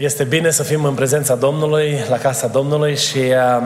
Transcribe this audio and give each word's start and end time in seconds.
Este 0.00 0.24
bine 0.24 0.50
să 0.50 0.62
fim 0.62 0.84
în 0.84 0.94
prezența 0.94 1.34
Domnului, 1.34 2.04
la 2.08 2.16
casa 2.16 2.46
Domnului 2.46 2.96
și 2.96 3.18
uh, 3.18 3.62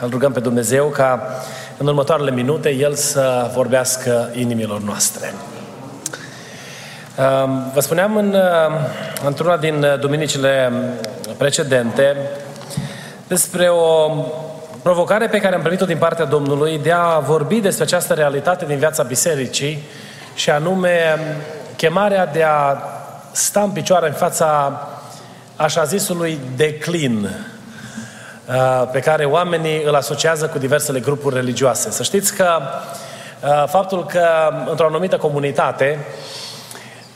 îl 0.00 0.08
rugăm 0.10 0.32
pe 0.32 0.40
Dumnezeu 0.40 0.86
ca 0.86 1.22
în 1.76 1.86
următoarele 1.86 2.30
minute 2.30 2.70
El 2.70 2.94
să 2.94 3.50
vorbească 3.54 4.30
inimilor 4.34 4.80
noastre. 4.80 5.34
Uh, 7.18 7.50
vă 7.74 7.80
spuneam 7.80 8.16
în, 8.16 8.34
uh, 8.34 8.74
într-una 9.26 9.56
din 9.56 9.86
duminicile 10.00 10.72
precedente 11.36 12.16
despre 13.26 13.68
o 13.68 14.10
provocare 14.82 15.26
pe 15.26 15.40
care 15.40 15.54
am 15.54 15.62
primit-o 15.62 15.86
din 15.86 15.98
partea 15.98 16.24
Domnului 16.24 16.78
de 16.78 16.92
a 16.92 17.18
vorbi 17.18 17.60
despre 17.60 17.84
această 17.84 18.14
realitate 18.14 18.64
din 18.64 18.78
viața 18.78 19.02
bisericii 19.02 19.82
și 20.34 20.50
anume 20.50 21.18
chemarea 21.76 22.26
de 22.26 22.42
a 22.42 22.76
sta 23.32 23.60
în 23.60 23.70
picioare 23.70 24.06
în 24.06 24.14
fața 24.14 24.80
așa 25.58 25.84
zisului 25.84 26.38
declin 26.56 27.24
uh, 27.24 28.88
pe 28.92 29.00
care 29.00 29.24
oamenii 29.24 29.82
îl 29.82 29.94
asociază 29.94 30.46
cu 30.46 30.58
diversele 30.58 31.00
grupuri 31.00 31.34
religioase. 31.34 31.90
Să 31.90 32.02
știți 32.02 32.34
că 32.34 32.60
uh, 33.42 33.64
faptul 33.68 34.06
că 34.06 34.26
într-o 34.70 34.86
anumită 34.86 35.16
comunitate 35.16 35.98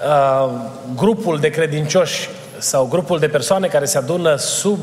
uh, 0.07 0.51
grupul 0.97 1.39
de 1.39 1.49
credincioși 1.49 2.29
sau 2.59 2.87
grupul 2.87 3.19
de 3.19 3.29
persoane 3.29 3.67
care 3.67 3.85
se 3.85 3.99
adună 3.99 4.37
sub 4.37 4.79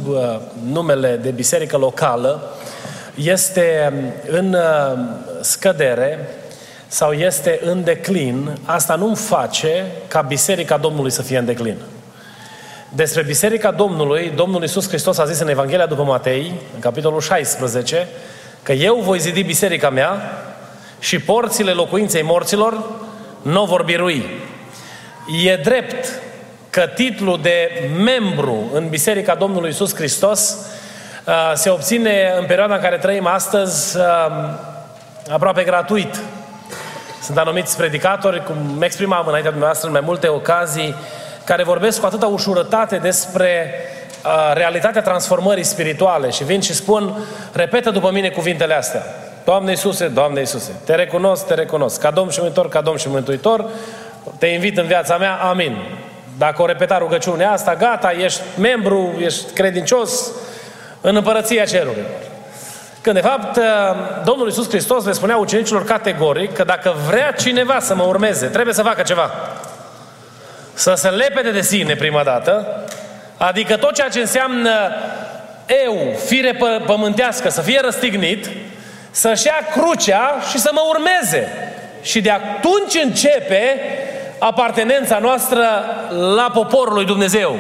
numele 0.64 1.16
de 1.16 1.30
biserică 1.30 1.78
locală 1.78 2.44
este 3.16 3.94
în 4.30 4.58
scădere 5.42 6.30
sau 6.88 7.12
este 7.12 7.60
în 7.64 7.84
declin, 7.84 8.58
asta 8.66 8.96
nu 8.96 9.16
face 9.16 9.86
ca 10.08 10.22
biserica 10.22 10.78
Domnului 10.78 11.12
să 11.12 11.22
fie 11.22 11.38
în 11.38 11.46
declin. 11.46 11.78
Despre 12.92 13.22
Biserica 13.22 13.72
Domnului, 13.72 14.32
Domnul 14.36 14.62
Iisus 14.62 14.88
Hristos 14.88 15.18
a 15.18 15.26
zis 15.26 15.40
în 15.40 15.48
Evanghelia 15.48 15.86
după 15.86 16.04
Matei, 16.04 16.54
în 16.74 16.80
capitolul 16.80 17.20
16, 17.20 18.08
că 18.64 18.72
eu 18.72 18.96
voi 18.96 19.20
zidi 19.20 19.44
biserica 19.44 19.90
mea 19.90 20.22
și 21.00 21.20
porțile 21.20 21.72
locuinței 21.72 22.22
morților 22.22 22.84
nu 23.42 23.66
vor 23.66 23.84
birui. 23.84 24.26
E 25.46 25.56
drept 25.56 26.22
că 26.70 26.82
titlul 26.96 27.40
de 27.42 27.90
membru 28.04 28.70
în 28.74 28.88
Biserica 28.88 29.36
Domnului 29.36 29.70
Iisus 29.70 29.96
Hristos 29.96 30.58
uh, 31.26 31.52
se 31.54 31.70
obține 31.70 32.34
în 32.40 32.46
perioada 32.46 32.76
în 32.76 32.82
care 32.82 32.98
trăim 32.98 33.26
astăzi 33.26 33.98
uh, 33.98 34.04
aproape 35.30 35.64
gratuit. 35.64 36.20
Sunt 37.22 37.38
anumiți 37.38 37.78
predicatori, 37.78 38.44
cum 38.44 38.82
exprimam 38.82 39.26
înaintea 39.28 39.52
dumneavoastră 39.52 39.88
în 39.88 39.94
mai 39.94 40.04
multe 40.06 40.28
ocazii, 40.28 40.96
care 41.50 41.64
vorbesc 41.64 42.00
cu 42.00 42.06
atâta 42.06 42.26
ușurătate 42.26 42.98
despre 42.98 43.74
uh, 44.26 44.52
realitatea 44.54 45.02
transformării 45.02 45.64
spirituale 45.64 46.30
și 46.30 46.44
vin 46.44 46.62
și 46.62 46.74
spun, 46.74 47.14
repetă 47.54 47.90
după 47.90 48.12
mine 48.12 48.30
cuvintele 48.30 48.74
astea. 48.74 49.04
Doamne 49.46 49.72
Iisuse, 49.72 50.08
Doamne 50.08 50.40
Iisuse, 50.40 50.72
te 50.86 50.96
recunosc, 50.96 51.46
te 51.46 51.54
recunosc, 51.54 52.00
ca 52.00 52.12
Domn 52.12 52.30
și 52.30 52.40
Mântuitor, 52.40 52.70
ca 52.70 52.82
Domn 52.82 52.98
și 52.98 53.10
Mântuitor, 53.10 53.66
te 54.38 54.46
invit 54.46 54.78
în 54.78 54.86
viața 54.86 55.18
mea, 55.18 55.36
amin. 55.36 55.78
Dacă 56.38 56.62
o 56.62 56.66
repeta 56.66 56.98
rugăciunea 56.98 57.52
asta, 57.52 57.76
gata, 57.76 58.12
ești 58.12 58.42
membru, 58.60 59.14
ești 59.20 59.54
credincios 59.54 60.32
în 61.02 61.16
împărăția 61.16 61.66
cerurilor. 61.66 62.06
Când, 63.02 63.16
de 63.16 63.22
fapt, 63.22 63.58
uh, 63.58 63.64
Domnul 64.24 64.48
Iisus 64.48 64.70
Hristos 64.70 65.06
le 65.06 65.12
spunea 65.12 65.38
ucenicilor 65.38 65.86
categoric 65.86 66.54
că 66.54 66.64
dacă 66.64 66.94
vrea 67.08 67.32
cineva 67.32 67.80
să 67.80 67.96
mă 67.96 68.04
urmeze, 68.04 68.46
trebuie 68.46 68.74
să 68.74 68.82
facă 68.82 69.02
ceva 69.02 69.32
să 70.80 70.94
se 70.96 71.10
lepede 71.10 71.52
de 71.52 71.62
sine 71.62 71.96
prima 71.96 72.24
dată, 72.24 72.84
adică 73.38 73.78
tot 73.78 73.94
ceea 73.94 74.10
ce 74.10 74.20
înseamnă 74.20 74.72
eu, 75.86 76.16
fire 76.26 76.56
pă- 76.56 76.86
pământească, 76.86 77.50
să 77.50 77.62
fie 77.62 77.80
răstignit, 77.84 78.50
să-și 79.12 79.46
ia 79.46 79.68
crucea 79.72 80.40
și 80.50 80.58
să 80.58 80.70
mă 80.74 80.82
urmeze. 80.90 81.74
Și 82.02 82.22
de 82.22 82.30
atunci 82.30 83.04
începe 83.04 83.80
apartenența 84.38 85.18
noastră 85.18 85.66
la 86.36 86.50
poporul 86.54 86.94
lui 86.94 87.06
Dumnezeu. 87.06 87.56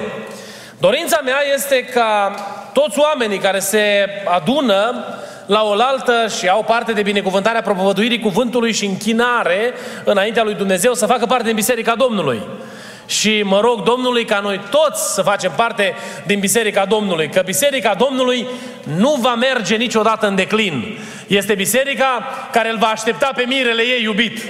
Dorința 0.78 1.19
mea 1.24 1.40
este 1.53 1.84
ca 1.84 2.36
toți 2.74 3.00
oamenii 3.00 3.38
care 3.38 3.59
se 3.59 4.09
adună 4.25 5.06
la 5.46 5.63
oaltă 5.63 6.28
și 6.38 6.47
au 6.47 6.63
parte 6.63 6.91
de 6.91 7.01
binecuvântarea 7.01 7.62
propovăduirii 7.62 8.19
cuvântului 8.19 8.74
și 8.74 8.86
închinare 8.86 9.74
înaintea 10.03 10.44
lui 10.44 10.53
Dumnezeu 10.53 10.94
să 10.94 11.06
facă 11.06 11.25
parte 11.25 11.46
din 11.46 11.56
Biserica 11.56 11.96
Domnului. 11.96 12.41
Și 13.09 13.41
mă 13.43 13.59
rog 13.59 13.83
Domnului 13.83 14.25
ca 14.25 14.39
noi 14.39 14.61
toți 14.69 15.13
să 15.13 15.21
facem 15.21 15.51
parte 15.55 15.95
din 16.25 16.39
Biserica 16.39 16.85
Domnului, 16.85 17.29
că 17.29 17.41
Biserica 17.45 17.93
Domnului 17.93 18.47
nu 18.83 19.17
va 19.21 19.35
merge 19.35 19.75
niciodată 19.75 20.27
în 20.27 20.35
declin. 20.35 20.97
Este 21.27 21.53
biserica 21.53 22.23
care 22.51 22.69
îl 22.69 22.77
va 22.77 22.87
aștepta 22.87 23.31
pe 23.35 23.45
mirele 23.47 23.81
ei 23.81 24.03
iubit, 24.03 24.41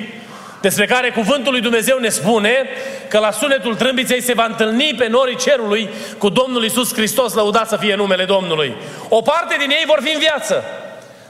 despre 0.61 0.85
care 0.85 1.09
cuvântul 1.09 1.51
lui 1.51 1.61
Dumnezeu 1.61 1.97
ne 1.97 2.09
spune 2.09 2.67
că 3.09 3.19
la 3.19 3.31
sunetul 3.31 3.75
trâmbiței 3.75 4.21
se 4.21 4.33
va 4.33 4.45
întâlni 4.45 4.95
pe 4.97 5.07
norii 5.07 5.37
cerului 5.37 5.89
cu 6.17 6.29
Domnul 6.29 6.63
Isus 6.63 6.93
Hristos, 6.93 7.33
lăudat 7.33 7.67
să 7.67 7.77
fie 7.77 7.95
numele 7.95 8.25
Domnului. 8.25 8.75
O 9.09 9.21
parte 9.21 9.55
din 9.59 9.69
ei 9.69 9.83
vor 9.85 9.99
fi 10.03 10.13
în 10.13 10.19
viață, 10.19 10.63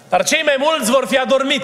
dar 0.09 0.23
cei 0.23 0.41
mai 0.45 0.55
mulți 0.57 0.91
vor 0.91 1.05
fi 1.09 1.17
adormit. 1.17 1.63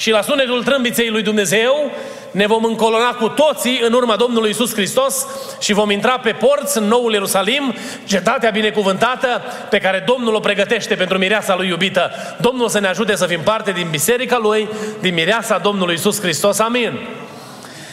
Și 0.00 0.10
la 0.10 0.22
sunetul 0.22 0.64
trâmbiței 0.64 1.08
lui 1.08 1.22
Dumnezeu 1.22 1.90
ne 2.30 2.46
vom 2.46 2.64
încolona 2.64 3.10
cu 3.10 3.28
toții 3.28 3.80
în 3.84 3.92
urma 3.92 4.16
Domnului 4.16 4.50
Isus 4.50 4.74
Hristos 4.74 5.26
și 5.60 5.72
vom 5.72 5.90
intra 5.90 6.18
pe 6.18 6.30
porți 6.30 6.78
în 6.78 6.84
noul 6.84 7.12
Ierusalim, 7.12 7.74
cetatea 8.04 8.50
binecuvântată 8.50 9.42
pe 9.70 9.78
care 9.78 10.04
Domnul 10.06 10.34
o 10.34 10.40
pregătește 10.40 10.94
pentru 10.94 11.18
mireasa 11.18 11.56
lui 11.56 11.68
iubită. 11.68 12.10
Domnul 12.38 12.68
să 12.68 12.80
ne 12.80 12.86
ajute 12.86 13.16
să 13.16 13.26
fim 13.26 13.40
parte 13.40 13.70
din 13.70 13.86
biserica 13.90 14.38
lui, 14.38 14.68
din 15.00 15.14
mireasa 15.14 15.58
Domnului 15.58 15.94
Isus 15.94 16.20
Hristos. 16.20 16.58
Amin. 16.58 16.98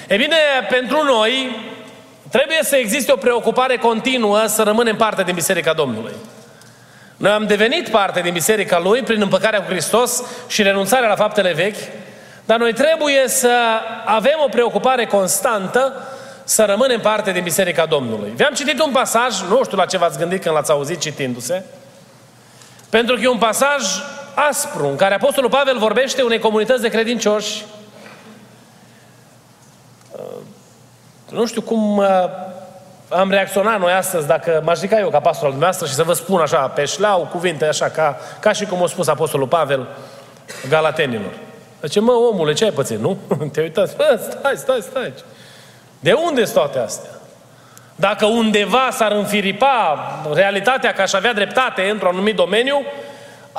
E 0.08 0.16
bine, 0.16 0.38
pentru 0.70 1.04
noi 1.04 1.56
trebuie 2.30 2.60
să 2.62 2.76
existe 2.76 3.12
o 3.12 3.16
preocupare 3.16 3.78
continuă 3.78 4.44
să 4.46 4.64
rămânem 4.64 4.96
parte 4.96 5.24
din 5.24 5.36
biserica 5.36 5.74
Domnului. 5.74 6.14
Noi 7.18 7.32
am 7.32 7.48
devenit 7.48 7.90
parte 7.90 8.22
din 8.22 8.34
biserica 8.34 8.80
Lui 8.80 9.02
prin 9.02 9.22
împăcarea 9.22 9.62
cu 9.62 9.70
Hristos 9.70 10.24
și 10.48 10.64
renunțarea 10.64 11.10
la 11.10 11.16
faptele 11.16 11.54
vechi, 11.54 11.78
dar 12.46 12.58
noi 12.60 12.74
trebuie 12.74 13.28
să 13.28 13.52
avem 14.06 14.36
o 14.46 14.50
preocupare 14.50 15.06
constantă 15.06 15.94
să 16.44 16.66
rămânem 16.66 17.00
parte 17.00 17.32
din 17.32 17.44
Biserica 17.44 17.86
Domnului. 17.86 18.34
Vi-am 18.36 18.54
citit 18.54 18.82
un 18.82 18.92
pasaj, 18.92 19.42
nu 19.50 19.64
știu 19.64 19.78
la 19.78 19.86
ce 19.86 19.98
v-ați 19.98 20.18
gândit 20.18 20.42
când 20.42 20.56
l-ați 20.56 20.72
auzit 20.72 21.00
citindu-se, 21.00 21.64
pentru 22.90 23.16
că 23.16 23.22
e 23.22 23.28
un 23.28 23.38
pasaj 23.38 23.84
aspru, 24.34 24.88
în 24.88 24.96
care 24.96 25.14
Apostolul 25.14 25.50
Pavel 25.50 25.78
vorbește 25.78 26.22
unei 26.22 26.40
comunități 26.40 26.82
de 26.82 26.90
credincioși. 26.90 27.66
Uh, 30.12 30.22
nu 31.32 31.46
știu 31.46 31.62
cum 31.62 31.98
uh, 31.98 32.06
am 33.10 33.30
reacționat 33.30 33.80
noi 33.80 33.92
astăzi 33.92 34.28
dacă 34.28 34.62
m-aș 34.64 34.80
ridica 34.80 35.00
eu 35.00 35.10
ca 35.10 35.20
pastor 35.20 35.44
al 35.44 35.52
dumneavoastră 35.52 35.88
și 35.88 35.94
să 35.94 36.04
vă 36.04 36.14
spun 36.14 36.42
așa, 36.42 36.58
pe 36.58 36.86
șleau, 36.86 37.28
cuvinte 37.32 37.66
așa, 37.66 37.90
ca, 37.90 38.18
ca 38.40 38.52
și 38.52 38.66
cum 38.66 38.84
a 38.84 38.88
spus 38.88 39.08
Apostolul 39.08 39.48
Pavel 39.48 39.88
Galatenilor. 40.70 41.32
Zice, 41.82 42.00
mă, 42.00 42.12
omule, 42.12 42.54
ce 42.54 42.64
ai 42.64 42.72
pățit, 42.72 43.00
nu? 43.00 43.18
Te 43.54 43.62
uitați, 43.62 43.92
stai, 43.92 44.56
stai, 44.56 44.82
stai. 44.82 45.14
De 46.00 46.12
unde 46.12 46.44
sunt 46.44 46.56
toate 46.56 46.80
astea? 46.80 47.10
Dacă 47.96 48.26
undeva 48.26 48.88
s-ar 48.92 49.12
înfiripa 49.12 50.12
realitatea 50.34 50.94
că 50.94 51.02
aș 51.02 51.14
avea 51.14 51.34
dreptate 51.34 51.90
într-un 51.90 52.10
anumit 52.10 52.36
domeniu, 52.36 52.86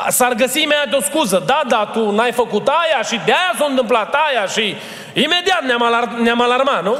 s-ar 0.08 0.32
găsi 0.32 0.62
imediat 0.62 0.92
o 0.92 1.00
scuză. 1.00 1.42
Da, 1.46 1.60
da, 1.68 1.90
tu 1.92 2.10
n-ai 2.10 2.32
făcut 2.32 2.68
aia 2.68 3.02
și 3.02 3.20
de 3.24 3.32
aia 3.32 3.52
s-a 3.58 3.66
întâmplat 3.68 4.14
aia 4.28 4.46
și 4.46 4.76
imediat 5.12 5.62
ne-am, 5.66 5.82
alar- 5.82 6.22
ne-am 6.22 6.40
alarmat, 6.40 6.82
nu? 6.82 6.96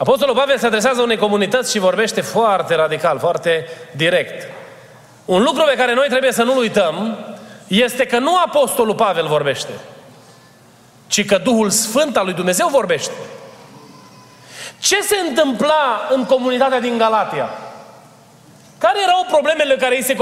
Apostolul 0.00 0.34
Pavel 0.34 0.58
se 0.58 0.66
adresează 0.66 1.02
unei 1.02 1.16
comunități 1.16 1.70
și 1.72 1.78
vorbește 1.78 2.20
foarte 2.20 2.74
radical, 2.74 3.18
foarte 3.18 3.68
direct. 3.92 4.48
Un 5.24 5.42
lucru 5.42 5.62
pe 5.62 5.74
care 5.76 5.94
noi 5.94 6.06
trebuie 6.08 6.32
să 6.32 6.42
nu-l 6.42 6.56
uităm 6.56 7.18
este 7.66 8.06
că 8.06 8.18
nu 8.18 8.36
Apostolul 8.36 8.94
Pavel 8.94 9.26
vorbește, 9.26 9.72
ci 11.06 11.26
că 11.26 11.38
Duhul 11.38 11.70
Sfânt 11.70 12.16
al 12.16 12.24
lui 12.24 12.34
Dumnezeu 12.34 12.68
vorbește. 12.68 13.12
Ce 14.78 15.02
se 15.02 15.16
întâmpla 15.28 16.08
în 16.10 16.24
comunitatea 16.24 16.80
din 16.80 16.98
Galatia? 16.98 17.48
Care 18.78 18.98
erau 19.02 19.26
problemele 19.30 19.76
care 19.76 19.94
ei 19.94 20.02
se 20.02 20.16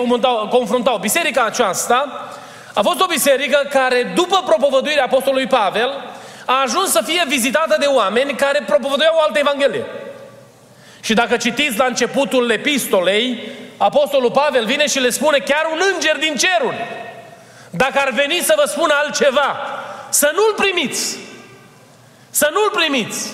confruntau? 0.50 0.98
Biserica 1.00 1.44
aceasta 1.44 2.28
a 2.74 2.82
fost 2.82 3.00
o 3.00 3.06
biserică 3.06 3.66
care, 3.70 4.12
după 4.14 4.42
propovăduirea 4.46 5.04
Apostolului 5.04 5.46
Pavel, 5.46 5.90
a 6.50 6.60
ajuns 6.62 6.90
să 6.90 7.02
fie 7.04 7.24
vizitată 7.26 7.76
de 7.78 7.86
oameni 7.86 8.34
care 8.34 8.62
propovăduiau 8.66 9.14
o 9.16 9.20
altă 9.20 9.38
evanghelie. 9.38 9.84
Și 11.00 11.14
dacă 11.14 11.36
citiți 11.36 11.78
la 11.78 11.84
începutul 11.84 12.50
epistolei, 12.50 13.50
Apostolul 13.76 14.30
Pavel 14.30 14.64
vine 14.64 14.86
și 14.86 14.98
le 14.98 15.10
spune 15.10 15.38
chiar 15.38 15.68
un 15.72 15.80
înger 15.92 16.16
din 16.16 16.36
ceruri. 16.36 16.86
Dacă 17.70 17.98
ar 17.98 18.10
veni 18.10 18.40
să 18.42 18.54
vă 18.56 18.68
spună 18.68 18.94
altceva, 19.02 19.56
să 20.08 20.30
nu-l 20.34 20.54
primiți. 20.56 21.16
Să 22.30 22.50
nu-l 22.52 22.70
primiți. 22.70 23.30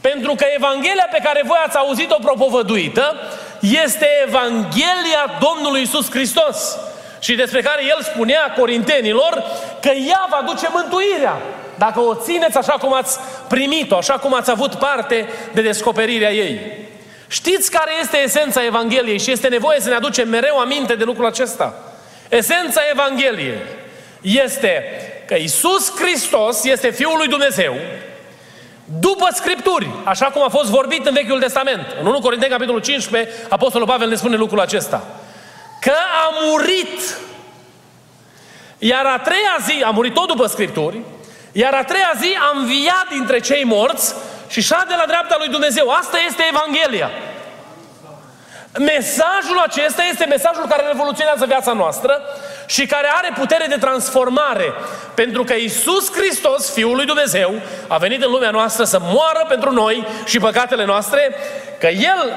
Pentru 0.00 0.34
că 0.34 0.44
Evanghelia 0.54 1.08
pe 1.10 1.20
care 1.24 1.42
voi 1.46 1.58
ați 1.66 1.76
auzit-o 1.76 2.18
propovăduită 2.22 3.14
este 3.60 4.08
Evanghelia 4.26 5.38
Domnului 5.40 5.82
Isus 5.82 6.10
Hristos. 6.10 6.78
Și 7.20 7.34
despre 7.34 7.62
care 7.62 7.84
el 7.84 8.02
spunea 8.02 8.54
corintenilor 8.58 9.44
că 9.80 9.88
ea 9.88 10.26
va 10.30 10.42
duce 10.46 10.68
mântuirea. 10.72 11.36
Dacă 11.78 12.00
o 12.00 12.14
țineți 12.14 12.58
așa 12.58 12.72
cum 12.72 12.94
ați 12.94 13.18
primit-o, 13.48 13.96
așa 13.96 14.14
cum 14.14 14.34
ați 14.34 14.50
avut 14.50 14.74
parte 14.74 15.28
de 15.52 15.62
descoperirea 15.62 16.32
ei. 16.32 16.60
Știți 17.28 17.70
care 17.70 17.90
este 18.00 18.16
esența 18.16 18.64
Evangheliei 18.64 19.18
și 19.18 19.30
este 19.30 19.48
nevoie 19.48 19.80
să 19.80 19.88
ne 19.88 19.94
aducem 19.94 20.28
mereu 20.28 20.58
aminte 20.58 20.94
de 20.94 21.04
lucrul 21.04 21.26
acesta. 21.26 21.74
Esența 22.28 22.80
Evangheliei 22.92 23.58
este 24.20 24.84
că 25.26 25.34
Isus 25.34 25.92
Hristos 25.96 26.64
este 26.64 26.90
Fiul 26.90 27.16
lui 27.16 27.28
Dumnezeu, 27.28 27.74
după 28.84 29.28
Scripturi, 29.32 29.88
așa 30.04 30.26
cum 30.26 30.42
a 30.42 30.48
fost 30.48 30.70
vorbit 30.70 31.06
în 31.06 31.14
Vechiul 31.14 31.40
Testament. 31.40 31.86
În 32.00 32.06
1 32.06 32.20
Corinteni, 32.20 32.50
capitolul 32.50 32.80
15, 32.80 33.32
Apostolul 33.48 33.86
Pavel 33.86 34.08
ne 34.08 34.14
spune 34.14 34.36
lucrul 34.36 34.60
acesta. 34.60 35.04
Că 35.80 35.92
a 36.26 36.30
murit, 36.44 37.18
iar 38.78 39.04
a 39.06 39.18
treia 39.18 39.56
zi, 39.64 39.82
a 39.82 39.90
murit 39.90 40.14
tot 40.14 40.26
după 40.26 40.46
Scripturi, 40.46 41.00
iar 41.56 41.74
a 41.74 41.84
treia 41.84 42.12
zi 42.20 42.36
a 42.40 42.58
înviat 42.58 43.06
dintre 43.10 43.38
cei 43.40 43.64
morți 43.64 44.14
și 44.48 44.60
de 44.88 44.94
la 44.96 45.06
dreapta 45.06 45.34
lui 45.38 45.48
Dumnezeu. 45.48 45.88
Asta 45.88 46.18
este 46.28 46.42
Evanghelia. 46.52 47.10
Mesajul 48.78 49.58
acesta 49.66 50.02
este 50.10 50.24
mesajul 50.24 50.66
care 50.68 50.86
revoluționează 50.86 51.44
viața 51.46 51.72
noastră 51.72 52.22
și 52.66 52.86
care 52.86 53.08
are 53.16 53.30
putere 53.38 53.66
de 53.68 53.76
transformare. 53.76 54.72
Pentru 55.14 55.44
că 55.44 55.54
Isus 55.54 56.12
Hristos, 56.12 56.72
Fiul 56.72 56.96
lui 56.96 57.06
Dumnezeu, 57.06 57.54
a 57.88 57.96
venit 57.96 58.22
în 58.24 58.30
lumea 58.30 58.50
noastră 58.50 58.84
să 58.84 58.98
moară 59.00 59.44
pentru 59.48 59.72
noi 59.72 60.06
și 60.24 60.38
păcatele 60.38 60.84
noastre, 60.84 61.34
că 61.80 61.86
El 61.86 62.32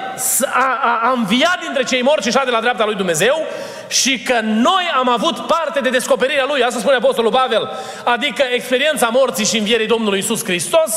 a, 0.53 0.79
a, 0.81 1.00
a 1.03 1.12
înviat 1.15 1.59
dintre 1.62 1.83
cei 1.83 2.01
morți 2.01 2.27
și 2.27 2.39
de 2.45 2.51
la 2.51 2.59
dreapta 2.59 2.85
lui 2.85 2.95
Dumnezeu 2.95 3.45
și 3.88 4.19
că 4.19 4.39
noi 4.44 4.83
am 4.97 5.09
avut 5.09 5.38
parte 5.38 5.79
de 5.79 5.89
descoperirea 5.89 6.45
Lui. 6.47 6.63
Asta 6.63 6.80
spune 6.80 6.95
Apostolul 6.95 7.31
Pavel. 7.31 7.71
Adică 8.03 8.44
experiența 8.53 9.07
morții 9.07 9.45
și 9.45 9.57
învierii 9.57 9.88
Domnului 9.88 10.19
Isus 10.19 10.44
Hristos 10.44 10.91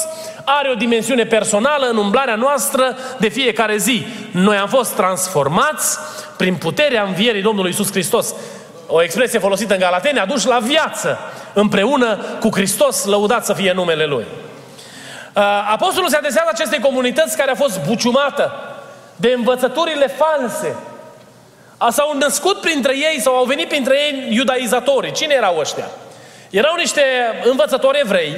are 0.45 0.71
o 0.71 0.75
dimensiune 0.75 1.25
personală 1.25 1.87
în 1.87 1.97
umblarea 1.97 2.35
noastră 2.35 2.97
de 3.19 3.29
fiecare 3.29 3.77
zi. 3.77 4.07
Noi 4.31 4.57
am 4.57 4.69
fost 4.69 4.95
transformați 4.95 5.99
prin 6.37 6.55
puterea 6.55 7.03
învierii 7.03 7.43
Domnului 7.43 7.71
Isus 7.71 7.91
Hristos. 7.91 8.35
O 8.91 9.03
expresie 9.03 9.39
folosită 9.39 9.73
în 9.75 9.81
Galatene, 9.81 10.21
aduși 10.21 10.47
la 10.47 10.59
viață 10.59 11.19
împreună 11.53 12.19
cu 12.41 12.49
Hristos, 12.53 13.05
lăudat 13.05 13.45
să 13.45 13.53
fie 13.53 13.73
numele 13.73 14.05
Lui. 14.05 14.27
Uh, 15.35 15.43
Apostolul 15.73 16.09
se 16.09 16.17
adresează 16.17 16.49
acestei 16.53 16.81
comunități 16.81 17.37
care 17.37 17.51
a 17.51 17.55
fost 17.55 17.81
buciumată 17.87 18.53
de 19.17 19.33
învățăturile 19.37 20.07
false 20.07 20.77
S-au 21.89 22.17
născut 22.19 22.61
printre 22.61 22.97
ei 22.97 23.21
sau 23.21 23.37
au 23.37 23.45
venit 23.45 23.69
printre 23.69 23.97
ei 23.97 24.35
iudaizatorii. 24.35 25.13
Cine 25.13 25.35
erau 25.35 25.59
ăștia? 25.59 25.91
Erau 26.51 26.75
niște 26.77 27.03
învățători 27.45 28.01
evrei 28.03 28.35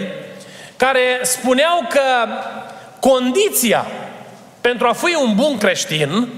care 0.76 1.20
spuneau 1.22 1.86
că 1.88 2.28
condiția 3.00 3.86
pentru 4.60 4.86
a 4.86 4.92
fi 4.92 5.14
un 5.14 5.34
bun 5.34 5.58
creștin 5.58 6.28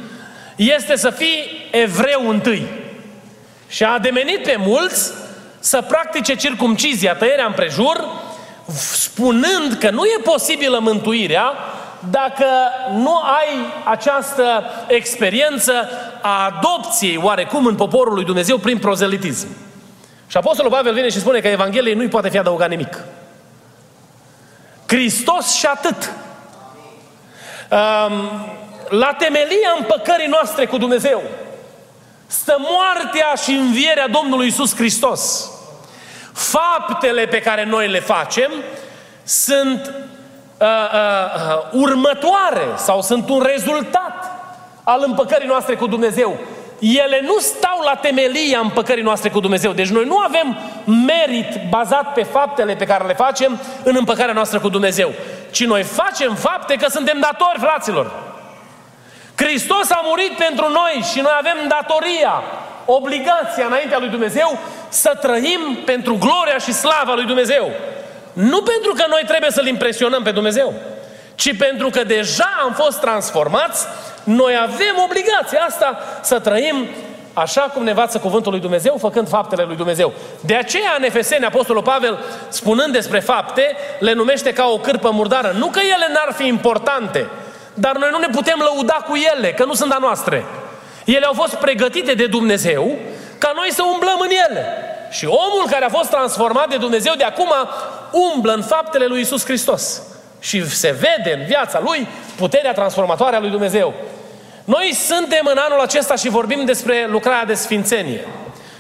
este 0.57 0.97
să 0.97 1.11
fii 1.11 1.69
evreu 1.71 2.29
întâi. 2.29 2.67
Și 3.75 3.85
a 3.85 3.93
ademenit 3.93 4.43
pe 4.43 4.57
mulți 4.59 5.13
să 5.59 5.81
practice 5.81 6.35
circumcizia, 6.35 7.15
tăierea 7.15 7.47
împrejur, 7.47 8.05
spunând 8.75 9.73
că 9.79 9.91
nu 9.91 10.05
e 10.05 10.23
posibilă 10.23 10.79
mântuirea 10.79 11.53
dacă 12.11 12.47
nu 12.93 13.17
ai 13.17 13.73
această 13.85 14.65
experiență 14.87 15.73
a 16.23 16.45
adopției 16.45 17.21
oarecum 17.23 17.67
în 17.67 17.75
poporul 17.75 18.15
lui 18.15 18.25
Dumnezeu 18.25 18.59
prin 18.59 18.79
prozelitism. 18.79 19.49
Și 20.27 20.37
Apostolul 20.37 20.71
Pavel 20.71 20.95
vine 20.95 21.09
și 21.09 21.21
spune 21.21 21.41
că 21.41 21.49
Evangheliei 21.49 21.95
nu-i 21.95 22.09
poate 22.09 22.29
fi 22.29 22.39
adăugat 22.39 22.69
nimic. 22.69 23.05
Hristos 24.87 25.55
și 25.55 25.67
atât. 25.67 26.13
Um, 27.71 28.31
la 28.89 29.15
temelia 29.19 29.75
împăcării 29.79 30.29
noastre 30.29 30.67
cu 30.67 30.79
Dumnezeu 30.79 31.23
stă 32.41 32.57
moartea 32.59 33.33
și 33.45 33.51
învierea 33.51 34.09
Domnului 34.09 34.47
Isus 34.47 34.75
Hristos. 34.77 35.51
Faptele 36.33 37.27
pe 37.27 37.41
care 37.41 37.65
noi 37.65 37.89
le 37.89 38.01
facem 38.01 38.51
sunt 39.23 39.95
uh, 40.59 40.67
uh, 40.67 41.49
uh, 41.73 41.81
următoare 41.81 42.67
sau 42.77 43.03
sunt 43.03 43.29
un 43.29 43.43
rezultat 43.43 44.31
al 44.83 45.03
împăcării 45.07 45.47
noastre 45.47 45.75
cu 45.75 45.87
Dumnezeu. 45.87 46.39
Ele 46.79 47.21
nu 47.23 47.39
stau 47.39 47.81
la 47.85 47.95
temelia 47.95 48.59
împăcării 48.59 49.03
noastre 49.03 49.31
cu 49.31 49.41
Dumnezeu. 49.41 49.73
Deci 49.73 49.89
noi 49.89 50.05
nu 50.05 50.19
avem 50.19 50.57
merit 50.85 51.69
bazat 51.69 52.13
pe 52.13 52.23
faptele 52.23 52.75
pe 52.75 52.85
care 52.85 53.07
le 53.07 53.15
facem 53.15 53.61
în 53.85 53.95
împăcarea 53.99 54.35
noastră 54.35 54.59
cu 54.61 54.69
Dumnezeu. 54.69 55.13
Ci 55.51 55.65
noi 55.65 55.83
facem 55.83 56.35
fapte 56.35 56.75
că 56.75 56.91
suntem 56.91 57.21
datori, 57.21 57.59
fraților. 57.59 58.24
Hristos 59.45 59.91
a 59.91 60.01
murit 60.05 60.33
pentru 60.37 60.69
noi 60.71 61.05
și 61.13 61.21
noi 61.21 61.37
avem 61.39 61.59
datoria, 61.69 62.43
obligația 62.85 63.67
înaintea 63.67 63.99
lui 63.99 64.09
Dumnezeu 64.09 64.59
să 64.89 65.19
trăim 65.21 65.79
pentru 65.85 66.19
gloria 66.19 66.59
și 66.59 66.73
slava 66.73 67.15
lui 67.15 67.25
Dumnezeu. 67.25 67.71
Nu 68.33 68.63
pentru 68.63 68.93
că 68.93 69.05
noi 69.09 69.23
trebuie 69.27 69.51
să-L 69.51 69.67
impresionăm 69.67 70.23
pe 70.23 70.31
Dumnezeu, 70.31 70.75
ci 71.35 71.57
pentru 71.57 71.91
că 71.91 72.05
deja 72.05 72.51
am 72.65 72.73
fost 72.73 73.01
transformați, 73.01 73.87
noi 74.25 74.59
avem 74.63 74.95
obligația 75.05 75.61
asta 75.69 75.99
să 76.23 76.39
trăim 76.39 76.87
așa 77.33 77.61
cum 77.61 77.83
ne 77.85 77.91
învață 77.91 78.19
cuvântul 78.19 78.53
lui 78.53 78.61
Dumnezeu, 78.61 78.97
făcând 79.01 79.29
faptele 79.29 79.63
lui 79.63 79.77
Dumnezeu. 79.77 80.13
De 80.41 80.55
aceea, 80.55 80.95
în 80.99 81.05
Efeseni, 81.05 81.45
Apostolul 81.45 81.83
Pavel, 81.83 82.19
spunând 82.49 82.93
despre 82.93 83.21
fapte, 83.21 83.77
le 83.99 84.13
numește 84.13 84.53
ca 84.53 84.67
o 84.67 84.79
cârpă 84.79 85.11
murdară. 85.11 85.55
Nu 85.59 85.67
că 85.67 85.79
ele 85.79 86.07
n-ar 86.13 86.33
fi 86.33 86.47
importante, 86.47 87.29
dar 87.75 87.97
noi 87.97 88.09
nu 88.11 88.19
ne 88.19 88.29
putem 88.33 88.63
lăuda 88.65 88.93
cu 89.09 89.15
ele, 89.35 89.53
că 89.53 89.65
nu 89.65 89.75
sunt 89.75 89.93
a 89.93 89.99
noastre. 90.01 90.45
Ele 91.05 91.25
au 91.25 91.33
fost 91.33 91.55
pregătite 91.55 92.15
de 92.15 92.27
Dumnezeu 92.27 92.99
ca 93.39 93.53
noi 93.55 93.73
să 93.73 93.83
umblăm 93.93 94.19
în 94.21 94.31
ele. 94.49 94.67
Și 95.11 95.27
omul 95.27 95.65
care 95.71 95.85
a 95.85 95.89
fost 95.89 96.11
transformat 96.11 96.69
de 96.69 96.77
Dumnezeu 96.77 97.13
de 97.17 97.25
acum 97.25 97.53
umblă 98.11 98.53
în 98.53 98.63
faptele 98.63 99.07
lui 99.07 99.21
Isus 99.21 99.45
Hristos. 99.45 100.03
Și 100.41 100.69
se 100.69 100.91
vede 101.01 101.39
în 101.39 101.47
viața 101.47 101.81
lui 101.85 102.09
puterea 102.37 102.73
transformatoare 102.73 103.37
a 103.37 103.41
lui 103.41 103.51
Dumnezeu. 103.51 103.95
Noi 104.65 104.95
suntem 104.95 105.47
în 105.51 105.59
anul 105.69 105.81
acesta 105.81 106.15
și 106.15 106.29
vorbim 106.29 106.65
despre 106.65 107.07
lucrarea 107.11 107.45
de 107.45 107.55
sfințenie. 107.55 108.27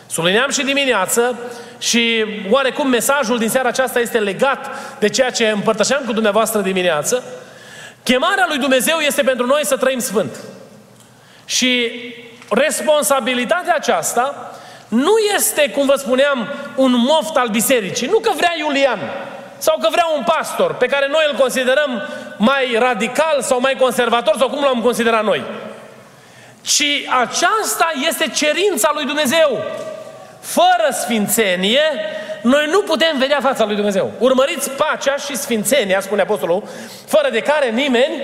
Sublineam 0.06 0.50
și 0.50 0.64
dimineață 0.64 1.38
și 1.78 2.24
oarecum 2.50 2.88
mesajul 2.88 3.38
din 3.38 3.48
seara 3.48 3.68
aceasta 3.68 4.00
este 4.00 4.18
legat 4.18 4.70
de 4.98 5.08
ceea 5.08 5.30
ce 5.30 5.48
împărtășeam 5.48 6.02
cu 6.06 6.12
dumneavoastră 6.12 6.60
dimineață. 6.60 7.24
Chemarea 8.04 8.44
lui 8.48 8.58
Dumnezeu 8.58 8.98
este 8.98 9.22
pentru 9.22 9.46
noi 9.46 9.66
să 9.66 9.76
trăim 9.76 9.98
sfânt. 9.98 10.36
Și 11.44 11.90
responsabilitatea 12.50 13.74
aceasta 13.74 14.54
nu 14.88 15.14
este, 15.34 15.70
cum 15.70 15.86
vă 15.86 15.94
spuneam, 15.96 16.48
un 16.76 16.94
moft 16.96 17.36
al 17.36 17.48
bisericii. 17.48 18.06
Nu 18.06 18.18
că 18.18 18.30
vrea 18.36 18.54
Iulian 18.58 18.98
sau 19.58 19.78
că 19.80 19.88
vrea 19.90 20.06
un 20.16 20.22
pastor 20.24 20.74
pe 20.74 20.86
care 20.86 21.06
noi 21.10 21.24
îl 21.30 21.38
considerăm 21.38 22.02
mai 22.36 22.76
radical 22.78 23.42
sau 23.42 23.60
mai 23.60 23.76
conservator 23.76 24.36
sau 24.38 24.48
cum 24.48 24.62
l-am 24.62 24.80
considerat 24.80 25.24
noi. 25.24 25.42
Ci 26.60 26.84
aceasta 27.22 27.92
este 28.08 28.28
cerința 28.28 28.90
lui 28.94 29.04
Dumnezeu. 29.04 29.64
Fără 30.44 30.88
sfințenie, 30.90 31.80
noi 32.42 32.66
nu 32.70 32.80
putem 32.80 33.18
vedea 33.18 33.38
fața 33.40 33.64
lui 33.64 33.74
Dumnezeu. 33.74 34.10
Urmăriți 34.18 34.70
pacea 34.70 35.16
și 35.16 35.36
sfințenia, 35.36 36.00
spune 36.00 36.20
Apostolul, 36.20 36.62
fără 37.06 37.28
de 37.30 37.40
care 37.40 37.70
nimeni 37.70 38.22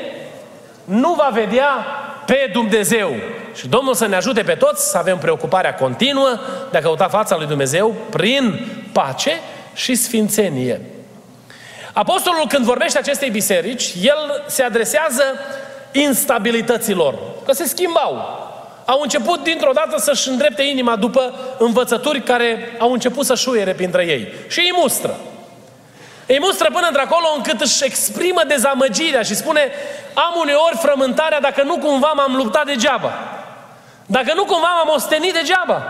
nu 0.84 1.14
va 1.14 1.30
vedea 1.32 1.68
pe 2.26 2.50
Dumnezeu. 2.52 3.10
Și 3.54 3.68
Domnul 3.68 3.94
să 3.94 4.06
ne 4.06 4.16
ajute 4.16 4.42
pe 4.42 4.54
toți 4.54 4.90
să 4.90 4.98
avem 4.98 5.18
preocuparea 5.18 5.74
continuă 5.74 6.38
de 6.70 6.78
a 6.78 6.80
căuta 6.80 7.08
fața 7.08 7.36
lui 7.36 7.46
Dumnezeu 7.46 7.94
prin 8.10 8.66
pace 8.92 9.40
și 9.74 9.94
sfințenie. 9.94 10.80
Apostolul, 11.92 12.46
când 12.48 12.64
vorbește 12.64 12.98
acestei 12.98 13.30
biserici, 13.30 13.94
el 14.02 14.44
se 14.46 14.62
adresează 14.62 15.22
instabilităților, 15.92 17.14
că 17.44 17.52
se 17.52 17.64
schimbau. 17.64 18.38
Au 18.90 19.00
început 19.02 19.42
dintr-o 19.42 19.72
dată 19.72 19.98
să-și 19.98 20.28
îndrepte 20.28 20.62
inima 20.62 20.96
după 20.96 21.34
învățături 21.58 22.22
care 22.22 22.76
au 22.78 22.92
început 22.92 23.26
să 23.26 23.34
șuiere 23.34 23.72
printre 23.74 24.04
ei. 24.06 24.32
Și 24.48 24.58
îi 24.58 24.72
mustră. 24.80 25.16
Îi 26.26 26.38
mustră 26.40 26.68
până 26.72 26.86
într-acolo 26.86 27.26
încât 27.36 27.60
își 27.60 27.84
exprimă 27.84 28.42
dezamăgirea 28.46 29.22
și 29.22 29.34
spune 29.34 29.70
am 30.14 30.34
uneori 30.40 30.76
frământarea 30.76 31.40
dacă 31.40 31.62
nu 31.62 31.78
cumva 31.78 32.12
m-am 32.14 32.36
luptat 32.36 32.66
degeaba. 32.66 33.12
Dacă 34.06 34.32
nu 34.34 34.44
cumva 34.44 34.68
m-am 34.74 34.94
ostenit 34.94 35.32
degeaba. 35.32 35.82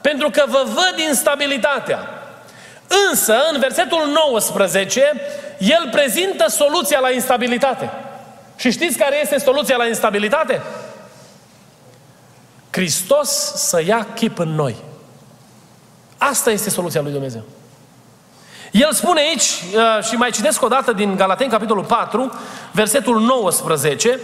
Pentru 0.00 0.30
că 0.30 0.44
vă 0.46 0.62
văd 0.64 0.98
instabilitatea. 1.08 2.08
Însă, 3.10 3.36
în 3.52 3.58
versetul 3.60 4.10
19, 4.28 5.12
el 5.58 5.88
prezintă 5.90 6.48
soluția 6.48 6.98
la 6.98 7.10
instabilitate. 7.10 7.90
Și 8.56 8.70
știți 8.70 8.98
care 8.98 9.20
este 9.20 9.38
soluția 9.38 9.76
la 9.76 9.86
instabilitate? 9.86 10.62
Hristos 12.76 13.28
să 13.54 13.82
ia 13.86 14.06
chip 14.14 14.38
în 14.38 14.48
noi. 14.48 14.76
Asta 16.18 16.50
este 16.50 16.70
soluția 16.70 17.00
lui 17.00 17.12
Dumnezeu. 17.12 17.42
El 18.70 18.92
spune 18.92 19.20
aici, 19.20 19.42
uh, 19.42 20.04
și 20.04 20.14
mai 20.14 20.30
citesc 20.30 20.62
o 20.62 20.68
dată 20.68 20.92
din 20.92 21.16
Galaten, 21.16 21.48
capitolul 21.48 21.84
4, 21.84 22.32
versetul 22.72 23.20
19, 23.20 24.20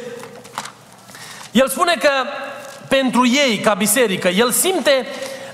el 1.52 1.68
spune 1.68 1.94
că 2.00 2.10
pentru 2.88 3.26
ei, 3.26 3.58
ca 3.58 3.74
biserică, 3.74 4.28
el 4.28 4.50
simte 4.50 5.06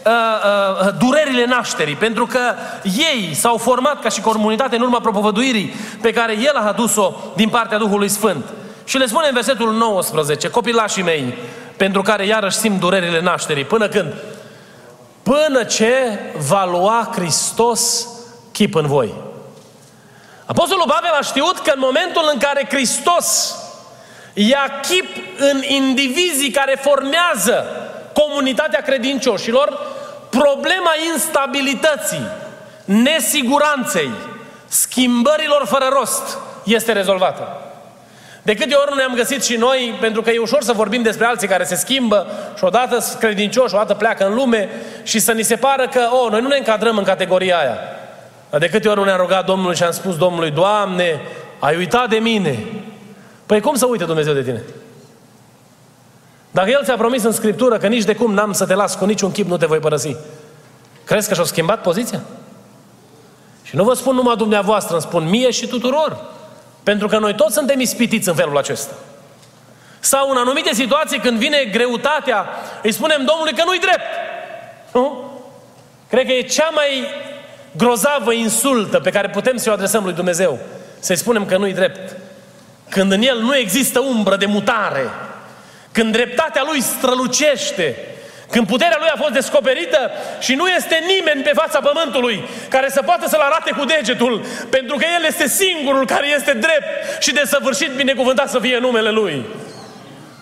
uh, 0.06 0.12
uh, 0.12 0.94
durerile 0.98 1.44
nașterii, 1.44 1.94
pentru 1.94 2.26
că 2.26 2.40
ei 2.82 3.34
s-au 3.34 3.56
format 3.56 4.02
ca 4.02 4.08
și 4.08 4.20
comunitate 4.20 4.76
în 4.76 4.82
urma 4.82 5.00
propovăduirii 5.00 5.74
pe 6.00 6.12
care 6.12 6.32
el 6.32 6.54
a 6.54 6.66
adus-o 6.66 7.14
din 7.36 7.48
partea 7.48 7.78
Duhului 7.78 8.08
Sfânt. 8.08 8.44
Și 8.84 8.98
le 8.98 9.06
spune 9.06 9.26
în 9.26 9.34
versetul 9.34 9.72
19, 9.72 10.50
copilașii 10.50 11.02
mei, 11.02 11.34
pentru 11.78 12.02
care 12.02 12.26
iarăși 12.26 12.56
simt 12.56 12.80
durerile 12.80 13.20
nașterii. 13.20 13.64
Până 13.64 13.88
când? 13.88 14.14
Până 15.22 15.64
ce 15.64 16.18
va 16.48 16.64
lua 16.64 17.10
Hristos 17.14 18.08
chip 18.52 18.74
în 18.74 18.86
voi. 18.86 19.14
Apostolul 20.46 20.84
Pavel 20.86 21.10
a 21.20 21.22
știut 21.22 21.58
că 21.58 21.70
în 21.74 21.80
momentul 21.80 22.30
în 22.32 22.38
care 22.38 22.66
Hristos 22.68 23.56
ia 24.34 24.80
chip 24.88 25.16
în 25.38 25.62
indivizii 25.62 26.50
care 26.50 26.80
formează 26.82 27.66
comunitatea 28.12 28.80
credincioșilor, 28.80 29.78
problema 30.30 30.90
instabilității, 31.12 32.26
nesiguranței, 32.84 34.10
schimbărilor 34.66 35.66
fără 35.66 35.88
rost 35.92 36.38
este 36.64 36.92
rezolvată. 36.92 37.67
De 38.48 38.54
câte 38.54 38.74
ori 38.74 38.90
nu 38.90 38.96
ne-am 38.96 39.14
găsit 39.14 39.44
și 39.44 39.56
noi, 39.56 39.96
pentru 40.00 40.22
că 40.22 40.30
e 40.30 40.38
ușor 40.38 40.62
să 40.62 40.72
vorbim 40.72 41.02
despre 41.02 41.26
alții 41.26 41.48
care 41.48 41.64
se 41.64 41.74
schimbă 41.74 42.26
și 42.56 42.64
odată 42.64 42.98
sunt 42.98 43.18
credincioși, 43.18 43.74
odată 43.74 43.94
pleacă 43.94 44.26
în 44.26 44.34
lume 44.34 44.68
și 45.02 45.18
să 45.18 45.32
ni 45.32 45.42
se 45.42 45.56
pară 45.56 45.88
că, 45.88 46.00
oh, 46.22 46.30
noi 46.30 46.40
nu 46.40 46.48
ne 46.48 46.56
încadrăm 46.56 46.96
în 46.96 47.04
categoria 47.04 47.58
aia. 47.58 47.78
Dar 48.50 48.60
de 48.60 48.68
câte 48.68 48.88
ori 48.88 48.98
nu 48.98 49.04
ne-am 49.04 49.20
rugat 49.20 49.44
Domnului 49.44 49.76
și 49.76 49.82
am 49.82 49.90
spus 49.90 50.16
Domnului, 50.16 50.50
Doamne, 50.50 51.20
ai 51.58 51.76
uitat 51.76 52.08
de 52.08 52.16
mine. 52.16 52.64
Păi 53.46 53.60
cum 53.60 53.74
să 53.74 53.86
uite 53.86 54.04
Dumnezeu 54.04 54.32
de 54.32 54.42
tine? 54.42 54.62
Dacă 56.50 56.70
El 56.70 56.84
ți-a 56.84 56.96
promis 56.96 57.22
în 57.22 57.32
Scriptură 57.32 57.76
că 57.76 57.86
nici 57.86 58.04
de 58.04 58.14
cum 58.14 58.34
n-am 58.34 58.52
să 58.52 58.66
te 58.66 58.74
las 58.74 58.94
cu 58.94 59.04
niciun 59.04 59.32
chip, 59.32 59.48
nu 59.48 59.56
te 59.56 59.66
voi 59.66 59.78
părăsi. 59.78 60.16
Crezi 61.04 61.28
că 61.28 61.34
și-au 61.34 61.46
schimbat 61.46 61.80
poziția? 61.82 62.20
Și 63.62 63.76
nu 63.76 63.84
vă 63.84 63.94
spun 63.94 64.14
numai 64.14 64.36
dumneavoastră, 64.36 64.92
îmi 64.92 65.02
spun 65.02 65.28
mie 65.28 65.50
și 65.50 65.66
tuturor. 65.66 66.36
Pentru 66.88 67.08
că 67.08 67.18
noi 67.18 67.34
toți 67.34 67.54
suntem 67.54 67.80
ispitiți 67.80 68.28
în 68.28 68.34
felul 68.34 68.58
acesta. 68.58 68.94
Sau 70.00 70.30
în 70.30 70.36
anumite 70.36 70.74
situații 70.74 71.18
când 71.18 71.38
vine 71.38 71.68
greutatea, 71.72 72.46
îi 72.82 72.92
spunem 72.92 73.24
Domnului 73.24 73.52
că 73.52 73.62
nu-i 73.64 73.78
drept. 73.78 74.04
Nu? 74.92 75.32
Cred 76.08 76.26
că 76.26 76.32
e 76.32 76.42
cea 76.42 76.70
mai 76.72 77.06
grozavă 77.76 78.32
insultă 78.32 78.98
pe 79.00 79.10
care 79.10 79.28
putem 79.28 79.56
să 79.56 79.70
o 79.70 79.72
adresăm 79.72 80.04
lui 80.04 80.12
Dumnezeu. 80.12 80.58
Să-i 80.98 81.16
spunem 81.16 81.46
că 81.46 81.56
nu-i 81.56 81.72
drept. 81.72 82.16
Când 82.88 83.12
în 83.12 83.22
el 83.22 83.40
nu 83.40 83.56
există 83.56 84.00
umbră 84.00 84.36
de 84.36 84.46
mutare. 84.46 85.10
Când 85.92 86.12
dreptatea 86.12 86.62
lui 86.66 86.80
strălucește. 86.80 87.96
Când 88.50 88.66
puterea 88.66 88.96
lui 88.98 89.08
a 89.14 89.16
fost 89.16 89.32
descoperită 89.32 90.10
și 90.40 90.54
nu 90.54 90.68
este 90.68 91.04
nimeni 91.06 91.42
pe 91.42 91.52
fața 91.54 91.80
pământului 91.80 92.48
care 92.68 92.88
să 92.88 93.02
poată 93.02 93.28
să-l 93.28 93.40
arate 93.40 93.70
cu 93.70 93.84
degetul, 93.84 94.44
pentru 94.70 94.96
că 94.96 95.04
El 95.18 95.24
este 95.26 95.48
singurul 95.48 96.06
care 96.06 96.26
este 96.28 96.52
drept 96.52 97.22
și 97.22 97.32
de 97.32 97.42
săvârșit 97.46 97.90
binecuvântat 97.90 98.50
să 98.50 98.58
fie 98.58 98.78
numele 98.78 99.10
Lui. 99.10 99.44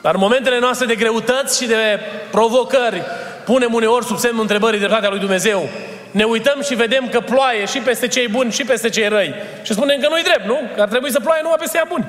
Dar 0.02 0.14
în 0.14 0.20
momentele 0.20 0.58
noastre 0.58 0.86
de 0.86 0.94
greutăți 0.94 1.62
și 1.62 1.68
de 1.68 2.00
provocări, 2.30 3.02
punem 3.44 3.72
uneori 3.72 4.04
sub 4.04 4.18
semnul 4.18 4.40
întrebării 4.40 4.78
dreptatea 4.78 5.08
lui 5.08 5.18
Dumnezeu. 5.18 5.68
Ne 6.10 6.24
uităm 6.24 6.62
și 6.62 6.74
vedem 6.74 7.08
că 7.08 7.20
ploaie 7.20 7.64
și 7.64 7.78
peste 7.78 8.08
cei 8.08 8.28
buni 8.28 8.52
și 8.52 8.64
peste 8.64 8.88
cei 8.88 9.08
răi. 9.08 9.34
Și 9.62 9.72
spunem 9.72 10.00
că 10.00 10.08
nu-i 10.08 10.22
drept, 10.22 10.46
nu? 10.46 10.60
Că 10.74 10.80
ar 10.80 10.88
trebui 10.88 11.10
să 11.10 11.20
ploaie 11.20 11.42
numai 11.42 11.58
peste 11.60 11.76
ea 11.76 11.86
buni. 11.88 12.06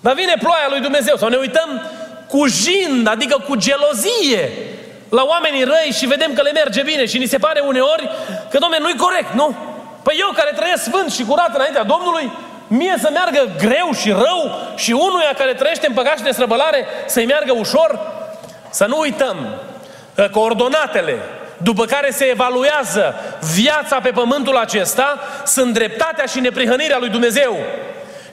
Dar 0.00 0.14
vine 0.14 0.34
ploaia 0.40 0.66
lui 0.68 0.80
Dumnezeu. 0.80 1.16
Sau 1.16 1.28
ne 1.28 1.36
uităm 1.36 1.90
cu 2.28 2.46
jind, 2.46 3.06
adică 3.08 3.44
cu 3.48 3.54
gelozie 3.54 4.50
la 5.08 5.22
oamenii 5.24 5.64
răi 5.64 5.90
și 5.92 6.06
vedem 6.06 6.32
că 6.32 6.42
le 6.42 6.52
merge 6.52 6.82
bine 6.82 7.06
și 7.06 7.18
ni 7.18 7.26
se 7.26 7.38
pare 7.38 7.60
uneori 7.60 8.10
că, 8.50 8.58
domne, 8.58 8.76
nu-i 8.80 8.96
corect, 8.96 9.32
nu? 9.32 9.54
Păi 10.02 10.16
eu 10.20 10.32
care 10.34 10.52
trăiesc 10.56 10.82
sfânt 10.82 11.12
și 11.12 11.24
curat 11.24 11.54
înaintea 11.54 11.82
Domnului, 11.82 12.32
mie 12.66 12.94
să 13.00 13.08
meargă 13.12 13.48
greu 13.58 13.92
și 14.00 14.10
rău 14.10 14.58
și 14.76 14.92
unuia 14.92 15.32
care 15.38 15.54
trăiește 15.54 15.86
în 15.86 15.94
păcat 15.94 16.16
și 16.16 16.22
de 16.22 16.30
străbălare 16.30 16.86
să-i 17.06 17.26
meargă 17.26 17.52
ușor? 17.52 18.00
Să 18.70 18.86
nu 18.86 18.98
uităm 18.98 19.36
că 20.14 20.28
coordonatele 20.32 21.18
după 21.56 21.84
care 21.84 22.10
se 22.10 22.24
evaluează 22.24 23.14
viața 23.54 24.00
pe 24.00 24.10
pământul 24.10 24.56
acesta 24.56 25.18
sunt 25.44 25.72
dreptatea 25.72 26.24
și 26.24 26.40
neprihănirea 26.40 26.98
lui 26.98 27.08
Dumnezeu. 27.08 27.56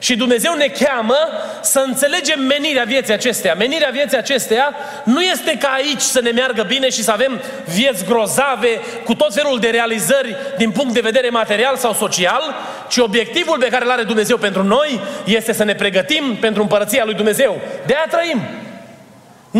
Și 0.04 0.16
Dumnezeu 0.16 0.54
ne 0.54 0.66
cheamă 0.66 1.16
să 1.62 1.82
înțelegem 1.86 2.40
menirea 2.40 2.84
vieții 2.84 3.12
acesteia. 3.12 3.54
Menirea 3.54 3.90
vieții 3.92 4.16
acesteia 4.16 4.74
nu 5.04 5.20
este 5.20 5.56
ca 5.58 5.68
aici 5.68 6.00
să 6.00 6.20
ne 6.20 6.30
meargă 6.30 6.62
bine 6.62 6.88
și 6.88 7.02
să 7.02 7.10
avem 7.10 7.40
vieți 7.74 8.04
grozave 8.04 8.80
cu 9.04 9.14
tot 9.14 9.34
felul 9.34 9.58
de 9.58 9.68
realizări 9.68 10.36
din 10.56 10.70
punct 10.70 10.94
de 10.94 11.00
vedere 11.00 11.28
material 11.28 11.76
sau 11.76 11.92
social, 11.92 12.42
ci 12.88 12.96
obiectivul 12.96 13.58
pe 13.58 13.68
care 13.68 13.84
îl 13.84 13.90
are 13.90 14.02
Dumnezeu 14.02 14.36
pentru 14.36 14.62
noi 14.62 15.00
este 15.24 15.52
să 15.52 15.64
ne 15.64 15.74
pregătim 15.74 16.36
pentru 16.40 16.62
împărăția 16.62 17.04
lui 17.04 17.14
Dumnezeu. 17.14 17.60
De 17.86 17.94
aia 17.94 18.06
trăim. 18.10 18.63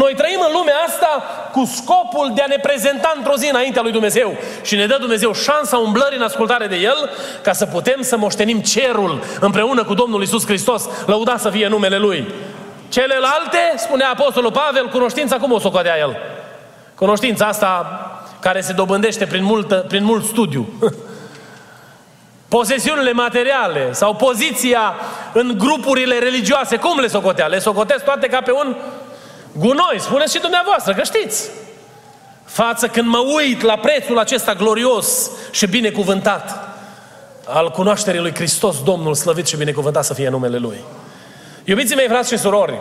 Noi 0.01 0.15
trăim 0.17 0.39
în 0.47 0.53
lumea 0.53 0.75
asta 0.87 1.23
cu 1.53 1.65
scopul 1.65 2.33
de 2.35 2.43
a 2.43 2.47
ne 2.49 2.59
prezenta 2.63 3.13
într-o 3.17 3.37
zi 3.37 3.49
înaintea 3.51 3.83
lui 3.83 3.93
Dumnezeu. 3.93 4.37
Și 4.63 4.77
ne 4.77 4.87
dă 4.87 4.97
Dumnezeu 5.01 5.33
șansa 5.35 5.77
umblării 5.77 6.17
în 6.17 6.25
ascultare 6.25 6.67
de 6.67 6.77
El 6.77 7.11
ca 7.43 7.53
să 7.53 7.67
putem 7.67 8.03
să 8.03 8.17
moștenim 8.17 8.61
cerul 8.61 9.23
împreună 9.41 9.85
cu 9.85 9.95
Domnul 9.95 10.23
Isus 10.23 10.47
Hristos. 10.47 10.89
Lăuda 11.07 11.37
să 11.37 11.51
fie 11.51 11.69
numele 11.69 11.99
Lui. 11.99 12.35
Celelalte, 12.89 13.59
spunea 13.77 14.11
Apostolul 14.11 14.51
Pavel, 14.51 14.89
cunoștința 14.89 15.37
cum 15.37 15.53
o 15.53 15.59
să 15.59 15.67
o 15.67 15.71
cădea 15.71 15.99
el? 15.99 16.17
Cunoștința 16.95 17.47
asta 17.47 18.01
care 18.41 18.61
se 18.61 18.73
dobândește 18.73 19.27
prin, 19.27 19.45
multă, 19.45 19.85
prin 19.89 20.05
mult 20.05 20.25
studiu. 20.25 20.69
Posesiunile 22.49 23.13
materiale 23.13 23.93
sau 23.93 24.15
poziția 24.15 24.95
în 25.33 25.55
grupurile 25.59 26.19
religioase, 26.19 26.77
cum 26.77 26.99
le 26.99 27.07
socotea? 27.07 27.47
Le 27.47 27.59
socotesc 27.59 28.05
toate 28.05 28.27
ca 28.27 28.41
pe 28.41 28.53
un 28.53 28.77
Gunoi, 29.59 30.01
spuneți 30.01 30.35
și 30.35 30.41
dumneavoastră, 30.41 30.95
că 30.95 31.03
știți. 31.03 31.51
Față 32.45 32.89
când 32.89 33.09
mă 33.09 33.19
uit 33.19 33.61
la 33.61 33.77
prețul 33.77 34.19
acesta 34.19 34.55
glorios 34.55 35.31
și 35.51 35.67
binecuvântat 35.67 36.69
al 37.47 37.71
cunoașterii 37.71 38.21
lui 38.21 38.35
Hristos, 38.35 38.83
Domnul 38.83 39.15
slăvit 39.15 39.47
și 39.47 39.57
binecuvântat 39.57 40.05
să 40.05 40.15
fie 40.15 40.29
numele 40.29 40.59
Lui. 40.59 40.85
Iubiții 41.65 41.97
mei, 41.97 42.09
frați 42.09 42.29
și 42.33 42.39
surori, 42.39 42.81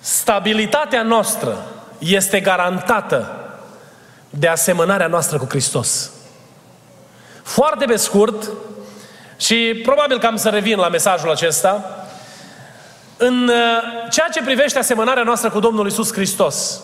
stabilitatea 0.00 1.02
noastră 1.02 1.66
este 1.98 2.40
garantată 2.40 3.36
de 4.30 4.48
asemănarea 4.48 5.06
noastră 5.06 5.38
cu 5.38 5.46
Hristos. 5.48 6.10
Foarte 7.42 7.84
pe 7.84 7.96
scurt, 7.96 8.50
și 9.36 9.80
probabil 9.82 10.18
că 10.18 10.26
am 10.26 10.36
să 10.36 10.48
revin 10.48 10.78
la 10.78 10.88
mesajul 10.88 11.30
acesta, 11.30 12.06
în 13.18 13.48
uh, 13.48 14.08
ceea 14.10 14.28
ce 14.32 14.42
privește 14.42 14.78
asemănarea 14.78 15.22
noastră 15.22 15.50
cu 15.50 15.60
Domnul 15.60 15.86
Isus 15.86 16.12
Hristos, 16.12 16.80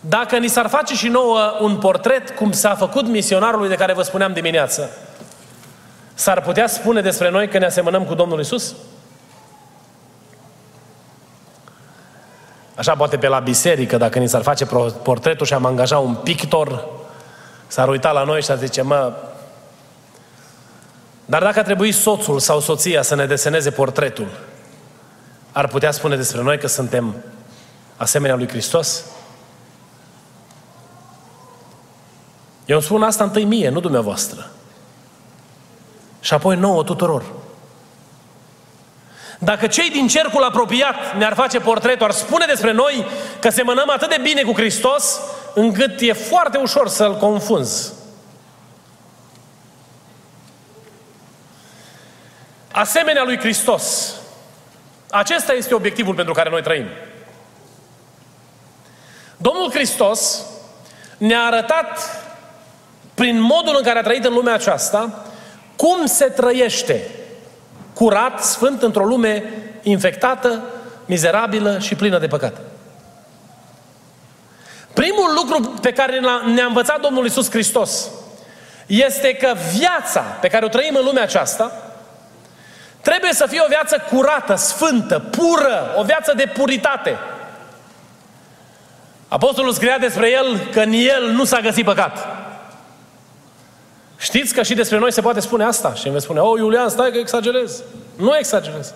dacă 0.00 0.36
ni 0.36 0.48
s-ar 0.48 0.68
face 0.68 0.94
și 0.94 1.08
nouă 1.08 1.56
un 1.60 1.76
portret 1.76 2.30
cum 2.30 2.52
s-a 2.52 2.74
făcut 2.74 3.06
misionarului 3.06 3.68
de 3.68 3.74
care 3.74 3.92
vă 3.92 4.02
spuneam 4.02 4.32
dimineață, 4.32 4.90
s-ar 6.14 6.40
putea 6.40 6.66
spune 6.66 7.00
despre 7.00 7.30
noi 7.30 7.48
că 7.48 7.58
ne 7.58 7.66
asemănăm 7.66 8.04
cu 8.04 8.14
Domnul 8.14 8.40
Isus? 8.40 8.74
Așa 12.74 12.94
poate 12.94 13.16
pe 13.16 13.28
la 13.28 13.38
biserică, 13.38 13.96
dacă 13.96 14.18
ni 14.18 14.28
s-ar 14.28 14.42
face 14.42 14.66
portretul 15.02 15.46
și 15.46 15.54
am 15.54 15.64
angaja 15.64 15.98
un 15.98 16.14
pictor, 16.14 16.84
s-ar 17.66 17.88
uita 17.88 18.10
la 18.10 18.24
noi 18.24 18.42
și 18.42 18.50
ar 18.50 18.56
zice, 18.58 18.82
mă, 18.82 19.12
dar 21.30 21.42
dacă 21.42 21.58
a 21.58 21.62
trebuit 21.62 21.94
soțul 21.94 22.38
sau 22.38 22.60
soția 22.60 23.02
să 23.02 23.14
ne 23.14 23.26
deseneze 23.26 23.70
portretul, 23.70 24.28
ar 25.52 25.66
putea 25.66 25.90
spune 25.90 26.16
despre 26.16 26.42
noi 26.42 26.58
că 26.58 26.66
suntem 26.66 27.14
asemenea 27.96 28.36
lui 28.36 28.48
Hristos? 28.48 29.04
Eu 32.66 32.80
spun 32.80 33.02
asta 33.02 33.24
întâi 33.24 33.44
mie, 33.44 33.68
nu 33.68 33.80
dumneavoastră. 33.80 34.50
Și 36.20 36.34
apoi 36.34 36.56
nouă 36.56 36.84
tuturor. 36.84 37.24
Dacă 39.38 39.66
cei 39.66 39.90
din 39.90 40.08
cercul 40.08 40.42
apropiat 40.42 41.16
ne-ar 41.16 41.34
face 41.34 41.60
portretul, 41.60 42.06
ar 42.06 42.12
spune 42.12 42.44
despre 42.48 42.72
noi 42.72 43.06
că 43.40 43.50
semănăm 43.50 43.90
atât 43.90 44.08
de 44.08 44.20
bine 44.22 44.42
cu 44.42 44.52
Hristos, 44.52 45.20
încât 45.54 46.00
e 46.00 46.12
foarte 46.12 46.58
ușor 46.58 46.88
să-L 46.88 47.16
confunzi. 47.16 47.92
Asemenea 52.78 53.24
lui 53.24 53.38
Hristos. 53.38 54.14
Acesta 55.10 55.52
este 55.52 55.74
obiectivul 55.74 56.14
pentru 56.14 56.34
care 56.34 56.50
noi 56.50 56.62
trăim. 56.62 56.86
Domnul 59.36 59.70
Hristos 59.70 60.42
ne-a 61.16 61.40
arătat 61.40 61.98
prin 63.14 63.40
modul 63.40 63.74
în 63.76 63.82
care 63.82 63.98
a 63.98 64.02
trăit 64.02 64.24
în 64.24 64.32
lumea 64.32 64.54
aceasta 64.54 65.24
cum 65.76 66.06
se 66.06 66.24
trăiește 66.24 67.10
curat, 67.94 68.44
sfânt 68.44 68.82
într-o 68.82 69.04
lume 69.04 69.44
infectată, 69.82 70.62
mizerabilă 71.06 71.78
și 71.78 71.94
plină 71.94 72.18
de 72.18 72.26
păcat. 72.26 72.60
Primul 74.92 75.32
lucru 75.34 75.74
pe 75.80 75.92
care 75.92 76.20
ne-a 76.54 76.66
învățat 76.66 77.00
Domnul 77.00 77.26
Isus 77.26 77.50
Hristos 77.50 78.10
este 78.86 79.34
că 79.34 79.54
viața 79.78 80.20
pe 80.20 80.48
care 80.48 80.64
o 80.64 80.68
trăim 80.68 80.94
în 80.94 81.04
lumea 81.04 81.22
aceasta 81.22 81.87
trebuie 83.08 83.32
să 83.32 83.46
fie 83.46 83.60
o 83.64 83.68
viață 83.68 84.04
curată, 84.10 84.54
sfântă, 84.54 85.18
pură, 85.18 85.94
o 85.96 86.02
viață 86.02 86.32
de 86.36 86.52
puritate. 86.54 87.18
Apostolul 89.28 89.72
scria 89.72 89.98
despre 89.98 90.30
el 90.30 90.58
că 90.72 90.80
în 90.80 90.92
el 90.92 91.30
nu 91.30 91.44
s-a 91.44 91.60
găsit 91.60 91.84
păcat. 91.84 92.26
Știți 94.18 94.54
că 94.54 94.62
și 94.62 94.74
despre 94.74 94.98
noi 94.98 95.12
se 95.12 95.20
poate 95.20 95.40
spune 95.40 95.64
asta? 95.64 95.94
Și 95.94 96.04
îmi 96.04 96.12
veți 96.12 96.24
spune, 96.24 96.40
oh, 96.40 96.58
Iulian, 96.58 96.88
stai 96.88 97.10
că 97.10 97.18
exagerez. 97.18 97.82
Nu 98.16 98.36
exagerez. 98.36 98.94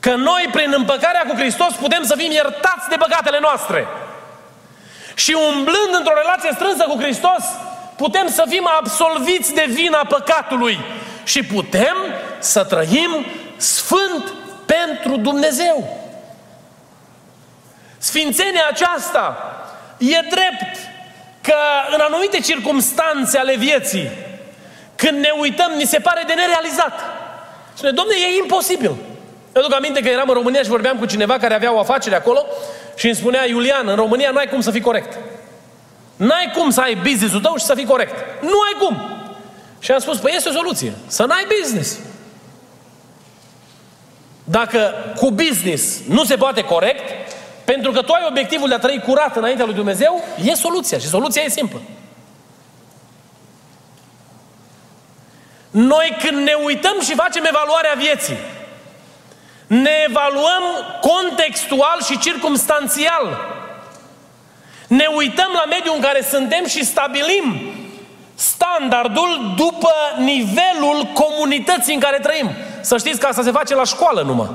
Că 0.00 0.14
noi, 0.14 0.48
prin 0.52 0.72
împăcarea 0.76 1.24
cu 1.28 1.36
Hristos, 1.36 1.74
putem 1.74 2.02
să 2.02 2.14
fim 2.16 2.30
iertați 2.30 2.88
de 2.88 2.96
păcatele 2.98 3.38
noastre. 3.40 3.86
Și 5.14 5.36
umblând 5.48 5.92
într-o 5.98 6.20
relație 6.22 6.50
strânsă 6.54 6.84
cu 6.88 7.00
Hristos, 7.00 7.44
putem 7.96 8.28
să 8.28 8.44
fim 8.48 8.68
absolviți 8.78 9.54
de 9.54 9.66
vina 9.68 10.04
păcatului. 10.08 10.78
Și 11.24 11.42
putem 11.42 11.96
să 12.38 12.64
trăim 12.64 13.26
sfânt 13.56 14.32
pentru 14.66 15.16
Dumnezeu. 15.16 15.96
Sfințenia 17.98 18.66
aceasta 18.70 19.36
e 19.98 20.20
drept 20.20 20.76
că 21.40 21.54
în 21.94 22.00
anumite 22.00 22.40
circumstanțe 22.40 23.38
ale 23.38 23.56
vieții, 23.56 24.10
când 24.96 25.18
ne 25.18 25.30
uităm, 25.40 25.72
ni 25.76 25.84
se 25.84 25.98
pare 25.98 26.22
de 26.26 26.32
nerealizat. 26.32 27.00
Spune, 27.74 27.92
domne, 27.92 28.14
e 28.14 28.42
imposibil. 28.42 28.94
Eu 29.56 29.62
duc 29.62 29.74
aminte 29.74 30.00
că 30.00 30.08
eram 30.08 30.28
în 30.28 30.34
România 30.34 30.62
și 30.62 30.68
vorbeam 30.68 30.98
cu 30.98 31.06
cineva 31.06 31.38
care 31.38 31.54
avea 31.54 31.74
o 31.74 31.78
afacere 31.78 32.14
acolo 32.14 32.46
și 32.96 33.06
îmi 33.06 33.14
spunea, 33.14 33.46
Iulian, 33.46 33.88
în 33.88 33.96
România 33.96 34.30
n-ai 34.30 34.48
cum 34.48 34.60
să 34.60 34.70
fii 34.70 34.80
corect. 34.80 35.18
N-ai 36.16 36.52
cum 36.56 36.70
să 36.70 36.80
ai 36.80 36.94
business-ul 36.94 37.40
tău 37.40 37.56
și 37.56 37.64
să 37.64 37.74
fii 37.74 37.84
corect. 37.84 38.14
Nu 38.40 38.58
ai 38.60 38.86
cum. 38.86 39.18
Și 39.78 39.92
am 39.92 39.98
spus, 39.98 40.18
păi 40.18 40.32
este 40.36 40.48
o 40.48 40.52
soluție. 40.52 40.92
Să 41.06 41.24
n-ai 41.24 41.46
business. 41.60 41.98
Dacă 44.50 44.94
cu 45.16 45.30
business 45.30 45.98
nu 46.06 46.24
se 46.24 46.36
poate 46.36 46.62
corect, 46.62 47.32
pentru 47.64 47.90
că 47.90 48.02
tu 48.02 48.12
ai 48.12 48.26
obiectivul 48.28 48.68
de 48.68 48.74
a 48.74 48.78
trăi 48.78 49.02
curat 49.06 49.36
înaintea 49.36 49.64
lui 49.64 49.74
Dumnezeu, 49.74 50.24
e 50.44 50.54
soluția. 50.54 50.98
Și 50.98 51.06
soluția 51.06 51.42
e 51.42 51.48
simplă. 51.48 51.80
Noi 55.70 56.16
când 56.22 56.36
ne 56.36 56.52
uităm 56.64 57.00
și 57.00 57.14
facem 57.14 57.44
evaluarea 57.44 57.94
vieții, 57.96 58.38
ne 59.66 59.90
evaluăm 60.08 60.62
contextual 61.00 62.02
și 62.04 62.18
circumstanțial. 62.18 63.38
Ne 64.86 65.06
uităm 65.14 65.50
la 65.52 65.64
mediul 65.68 65.94
în 65.94 66.00
care 66.00 66.22
suntem 66.22 66.66
și 66.66 66.84
stabilim 66.84 67.72
standardul 68.38 69.54
după 69.56 69.92
nivelul 70.18 71.10
comunității 71.14 71.94
în 71.94 72.00
care 72.00 72.18
trăim. 72.18 72.50
Să 72.80 72.98
știți 72.98 73.20
că 73.20 73.26
asta 73.26 73.42
se 73.42 73.50
face 73.50 73.74
la 73.74 73.84
școală 73.84 74.22
numai. 74.22 74.50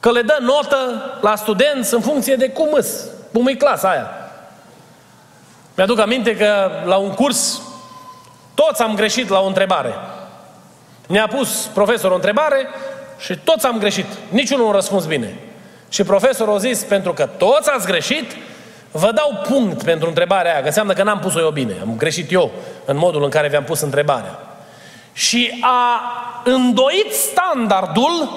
Că 0.00 0.10
le 0.10 0.22
dă 0.22 0.38
notă 0.40 0.78
la 1.20 1.36
studenți 1.36 1.94
în 1.94 2.00
funcție 2.00 2.36
de 2.36 2.50
cum 2.50 2.68
îs, 2.72 3.04
cum 3.32 3.46
e 3.46 3.54
clasa 3.54 3.90
aia. 3.90 4.10
Mi-aduc 5.74 5.98
aminte 5.98 6.36
că 6.36 6.70
la 6.84 6.96
un 6.96 7.10
curs 7.10 7.60
toți 8.54 8.82
am 8.82 8.94
greșit 8.94 9.28
la 9.28 9.40
o 9.40 9.46
întrebare. 9.46 9.94
Ne-a 11.06 11.26
pus 11.26 11.68
profesorul 11.74 12.12
o 12.12 12.14
întrebare 12.14 12.68
și 13.18 13.38
toți 13.44 13.66
am 13.66 13.78
greșit. 13.78 14.06
Niciunul 14.28 14.64
nu 14.64 14.70
a 14.70 14.74
răspuns 14.74 15.04
bine. 15.04 15.38
Și 15.88 16.02
profesorul 16.02 16.54
a 16.54 16.58
zis, 16.58 16.82
pentru 16.82 17.12
că 17.12 17.26
toți 17.26 17.70
ați 17.70 17.86
greșit, 17.86 18.36
vă 18.90 19.12
dau 19.12 19.40
punct 19.48 19.82
pentru 19.82 20.08
întrebarea 20.08 20.52
aia, 20.52 20.60
că 20.60 20.66
înseamnă 20.66 20.92
că 20.92 21.02
n-am 21.02 21.18
pus-o 21.18 21.40
eu 21.40 21.50
bine. 21.50 21.76
Am 21.80 21.96
greșit 21.96 22.32
eu 22.32 22.50
în 22.84 22.96
modul 22.96 23.22
în 23.24 23.30
care 23.30 23.48
vi-am 23.48 23.64
pus 23.64 23.80
întrebarea. 23.80 24.38
Și 25.12 25.58
a 25.60 26.00
îndoit 26.44 27.12
standardul 27.12 28.28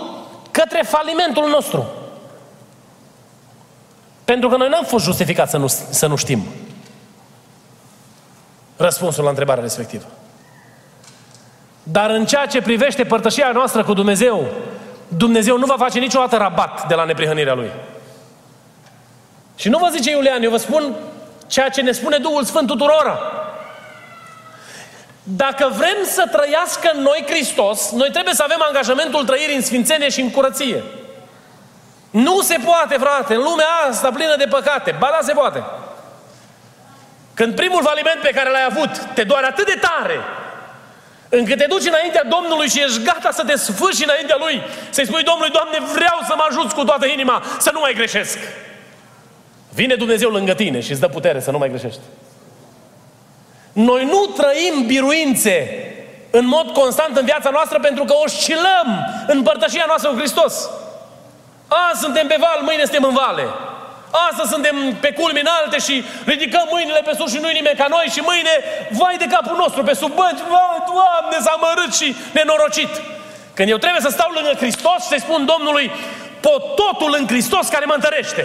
către 0.51 0.81
falimentul 0.85 1.49
nostru. 1.49 1.85
Pentru 4.23 4.49
că 4.49 4.57
noi 4.57 4.69
n-am 4.69 4.83
fost 4.83 5.03
justificați 5.03 5.51
să 5.51 5.57
nu, 5.57 5.67
să 5.67 6.07
nu 6.07 6.15
știm 6.15 6.43
răspunsul 8.77 9.23
la 9.23 9.29
întrebarea 9.29 9.63
respectivă. 9.63 10.05
Dar 11.83 12.09
în 12.09 12.25
ceea 12.25 12.45
ce 12.45 12.61
privește 12.61 13.03
părtășia 13.03 13.51
noastră 13.53 13.83
cu 13.83 13.93
Dumnezeu, 13.93 14.47
Dumnezeu 15.07 15.57
nu 15.57 15.65
va 15.65 15.75
face 15.77 15.99
niciodată 15.99 16.37
rabat 16.37 16.87
de 16.87 16.93
la 16.93 17.03
neprihănirea 17.03 17.53
Lui. 17.53 17.71
Și 19.55 19.69
nu 19.69 19.77
vă 19.77 19.87
zice 19.91 20.11
Iulian, 20.11 20.43
eu 20.43 20.49
vă 20.49 20.57
spun 20.57 20.95
ceea 21.47 21.69
ce 21.69 21.81
ne 21.81 21.91
spune 21.91 22.17
Duhul 22.17 22.43
Sfânt 22.43 22.67
tuturora. 22.67 23.19
Dacă 25.23 25.71
vrem 25.77 25.97
să 26.05 26.29
trăiască 26.31 26.91
în 26.93 27.01
noi 27.01 27.23
Hristos, 27.27 27.91
noi 27.91 28.11
trebuie 28.11 28.33
să 28.33 28.43
avem 28.43 28.63
angajamentul 28.67 29.25
trăirii 29.25 29.55
în 29.55 29.61
sfințenie 29.61 30.09
și 30.09 30.21
în 30.21 30.31
curăție. 30.31 30.83
Nu 32.09 32.41
se 32.41 32.57
poate, 32.65 32.97
frate, 32.97 33.33
în 33.33 33.41
lumea 33.41 33.67
asta 33.89 34.11
plină 34.11 34.35
de 34.35 34.47
păcate. 34.49 34.95
Ba 34.99 35.09
da, 35.11 35.25
se 35.25 35.33
poate. 35.33 35.63
Când 37.33 37.55
primul 37.55 37.83
faliment 37.83 38.19
pe 38.21 38.29
care 38.29 38.49
l-ai 38.49 38.65
avut 38.69 38.89
te 39.13 39.23
doare 39.23 39.45
atât 39.45 39.65
de 39.65 39.79
tare, 39.81 40.19
încât 41.29 41.57
te 41.57 41.65
duci 41.69 41.85
înaintea 41.85 42.23
Domnului 42.23 42.69
și 42.69 42.81
ești 42.81 43.03
gata 43.03 43.31
să 43.31 43.43
te 43.43 43.55
sfârși 43.55 44.03
înaintea 44.03 44.35
Lui, 44.39 44.63
să-i 44.89 45.05
spui 45.05 45.23
Domnului, 45.23 45.51
Doamne, 45.51 45.77
vreau 45.93 46.19
să 46.27 46.33
mă 46.35 46.45
ajuți 46.49 46.75
cu 46.75 46.83
toată 46.83 47.05
inima 47.05 47.43
să 47.59 47.69
nu 47.73 47.79
mai 47.79 47.93
greșesc. 47.93 48.37
Vine 49.73 49.95
Dumnezeu 49.95 50.29
lângă 50.29 50.53
tine 50.53 50.79
și 50.79 50.91
îți 50.91 50.99
dă 50.99 51.07
putere 51.07 51.39
să 51.39 51.51
nu 51.51 51.57
mai 51.57 51.69
greșești. 51.69 51.99
Noi 53.73 54.03
nu 54.05 54.21
trăim 54.39 54.85
biruințe 54.85 55.57
în 56.29 56.45
mod 56.47 56.67
constant 56.71 57.17
în 57.17 57.25
viața 57.25 57.49
noastră 57.49 57.79
pentru 57.79 58.03
că 58.03 58.13
oscilăm 58.25 58.87
în 59.27 59.43
părtășia 59.43 59.83
noastră 59.87 60.09
cu 60.09 60.17
Hristos. 60.17 60.69
Azi 61.67 62.01
suntem 62.01 62.27
pe 62.27 62.37
val, 62.39 62.59
mâine 62.61 62.83
suntem 62.83 63.03
în 63.03 63.13
vale. 63.23 63.45
Astăzi 64.29 64.51
suntem 64.51 64.75
pe 64.99 65.11
culmi 65.19 65.43
înalte 65.45 65.77
și 65.87 66.03
ridicăm 66.25 66.67
mâinile 66.71 67.01
pe 67.05 67.13
sus 67.17 67.31
și 67.33 67.41
nu-i 67.41 67.59
nimeni 67.59 67.77
ca 67.81 67.87
noi 67.89 68.07
și 68.15 68.21
mâine, 68.29 68.53
vai 68.99 69.15
de 69.17 69.27
capul 69.35 69.57
nostru 69.63 69.83
pe 69.83 69.93
sub 70.01 70.13
băci, 70.21 70.43
vai, 70.53 70.77
Doamne, 70.89 71.37
s-a 71.45 71.55
mărât 71.65 71.93
și 71.99 72.15
nenorocit. 72.33 72.91
Când 73.53 73.69
eu 73.69 73.77
trebuie 73.77 74.01
să 74.01 74.11
stau 74.11 74.31
lângă 74.33 74.53
Hristos 74.63 74.99
și 75.01 75.11
să-i 75.11 75.25
spun 75.27 75.45
Domnului, 75.53 75.91
pot 76.39 76.63
totul 76.81 77.15
în 77.19 77.27
Hristos 77.27 77.67
care 77.67 77.85
mă 77.85 77.93
întărește. 77.93 78.43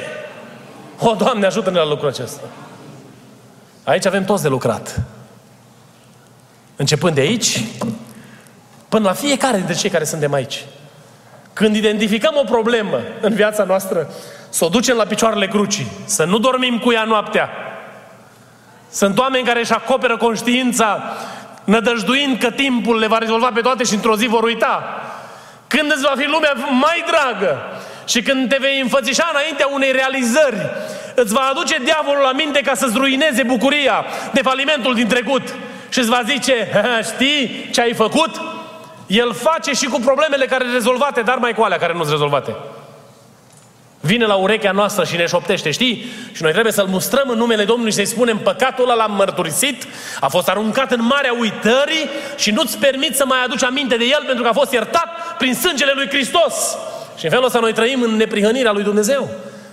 O, 0.98 1.14
Doamne, 1.14 1.46
ajută-ne 1.46 1.78
la 1.78 1.86
lucrul 1.86 2.08
acesta. 2.08 2.40
Aici 3.84 4.06
avem 4.06 4.24
toți 4.24 4.42
de 4.42 4.48
lucrat. 4.48 5.00
Începând 6.76 7.14
de 7.14 7.20
aici, 7.20 7.64
până 8.88 9.08
la 9.08 9.12
fiecare 9.12 9.56
dintre 9.56 9.74
cei 9.74 9.90
care 9.90 10.04
suntem 10.04 10.32
aici. 10.32 10.64
Când 11.52 11.76
identificăm 11.76 12.34
o 12.36 12.44
problemă 12.50 13.00
în 13.20 13.34
viața 13.34 13.64
noastră, 13.64 14.10
să 14.48 14.64
o 14.64 14.68
ducem 14.68 14.96
la 14.96 15.04
picioarele 15.04 15.48
crucii, 15.48 15.90
să 16.04 16.24
nu 16.24 16.38
dormim 16.38 16.78
cu 16.78 16.92
ea 16.92 17.04
noaptea. 17.04 17.48
Sunt 18.90 19.18
oameni 19.18 19.44
care 19.44 19.60
își 19.60 19.72
acoperă 19.72 20.16
conștiința 20.16 21.02
nădăjduind 21.64 22.38
că 22.38 22.50
timpul 22.50 22.98
le 22.98 23.06
va 23.06 23.18
rezolva 23.18 23.50
pe 23.54 23.60
toate 23.60 23.84
și 23.84 23.94
într-o 23.94 24.16
zi 24.16 24.26
vor 24.26 24.42
uita. 24.42 24.82
Când 25.66 25.92
îți 25.92 26.02
va 26.02 26.14
fi 26.16 26.26
lumea 26.26 26.52
mai 26.70 27.04
dragă 27.06 27.56
și 28.08 28.22
când 28.22 28.48
te 28.48 28.56
vei 28.60 28.80
înfățișa 28.80 29.30
înaintea 29.32 29.68
unei 29.72 29.92
realizări, 29.92 30.70
îți 31.14 31.32
va 31.32 31.48
aduce 31.50 31.76
diavolul 31.84 32.22
la 32.22 32.32
minte 32.32 32.60
ca 32.60 32.74
să-ți 32.74 32.96
ruineze 32.96 33.42
bucuria 33.42 34.04
de 34.32 34.40
falimentul 34.42 34.94
din 34.94 35.08
trecut 35.08 35.54
și 35.88 35.98
îți 35.98 36.08
va 36.08 36.22
zice, 36.26 36.82
știi 37.12 37.68
ce 37.72 37.80
ai 37.80 37.94
făcut? 37.94 38.30
El 39.06 39.34
face 39.34 39.72
și 39.72 39.86
cu 39.86 40.00
problemele 40.00 40.46
care 40.46 40.62
sunt 40.62 40.74
rezolvate, 40.74 41.20
dar 41.20 41.36
mai 41.36 41.54
cu 41.54 41.62
alea 41.62 41.78
care 41.78 41.92
nu 41.92 41.98
sunt 41.98 42.10
rezolvate. 42.10 42.56
vine 44.00 44.24
la 44.24 44.34
urechea 44.34 44.70
noastră 44.70 45.04
și 45.04 45.16
ne 45.16 45.26
șoptește, 45.26 45.70
știi? 45.70 46.04
Și 46.32 46.42
noi 46.42 46.52
trebuie 46.52 46.72
să-L 46.72 46.86
mustrăm 46.86 47.28
în 47.28 47.38
numele 47.38 47.64
Domnului 47.64 47.90
și 47.90 47.96
să-i 47.96 48.06
spunem 48.06 48.38
păcatul 48.38 48.90
ăla 48.90 48.94
l-am 48.94 49.14
mărturisit, 49.14 49.86
a 50.20 50.28
fost 50.28 50.48
aruncat 50.48 50.92
în 50.92 51.04
marea 51.04 51.32
uitării 51.38 52.08
și 52.36 52.50
nu-ți 52.50 52.78
permit 52.78 53.16
să 53.16 53.24
mai 53.26 53.38
aduci 53.44 53.64
aminte 53.64 53.96
de 53.96 54.04
el 54.04 54.22
pentru 54.26 54.42
că 54.42 54.48
a 54.48 54.52
fost 54.52 54.72
iertat 54.72 55.36
prin 55.38 55.54
sângele 55.54 55.92
lui 55.94 56.08
Hristos. 56.08 56.76
Și 57.18 57.24
în 57.24 57.30
felul 57.30 57.44
ăsta 57.44 57.58
noi 57.58 57.72
trăim 57.72 58.02
în 58.02 58.16
neprihănirea 58.16 58.72
lui 58.72 58.82
Dumnezeu. 58.82 59.28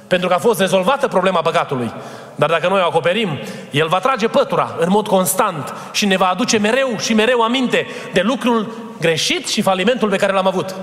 Pentru 0.08 0.28
că 0.28 0.34
a 0.34 0.38
fost 0.38 0.60
rezolvată 0.60 1.08
problema 1.08 1.42
păcatului. 1.42 1.94
Dar 2.36 2.50
dacă 2.50 2.68
noi 2.68 2.82
o 2.82 2.86
acoperim, 2.86 3.40
El 3.72 3.88
va 3.88 4.00
trage 4.00 4.28
pătura 4.28 4.76
în 4.80 4.88
mod 4.90 5.08
constant 5.08 5.74
și 5.92 6.06
ne 6.06 6.18
va 6.18 6.28
aduce 6.28 6.58
mereu 6.58 6.98
și 7.00 7.14
mereu 7.14 7.42
aminte 7.42 7.88
de 8.14 8.22
lucrul 8.22 8.74
greșit 9.00 9.48
și 9.48 9.62
falimentul 9.62 10.10
pe 10.10 10.18
care 10.18 10.32
l-am 10.32 10.48
avut 10.48 10.76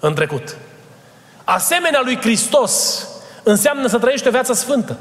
în 0.00 0.14
trecut. 0.14 0.56
Asemenea 1.44 2.00
lui 2.04 2.18
Hristos 2.20 3.06
înseamnă 3.42 3.86
să 3.86 3.98
trăiești 3.98 4.28
o 4.28 4.30
viață 4.30 4.52
sfântă. 4.52 4.98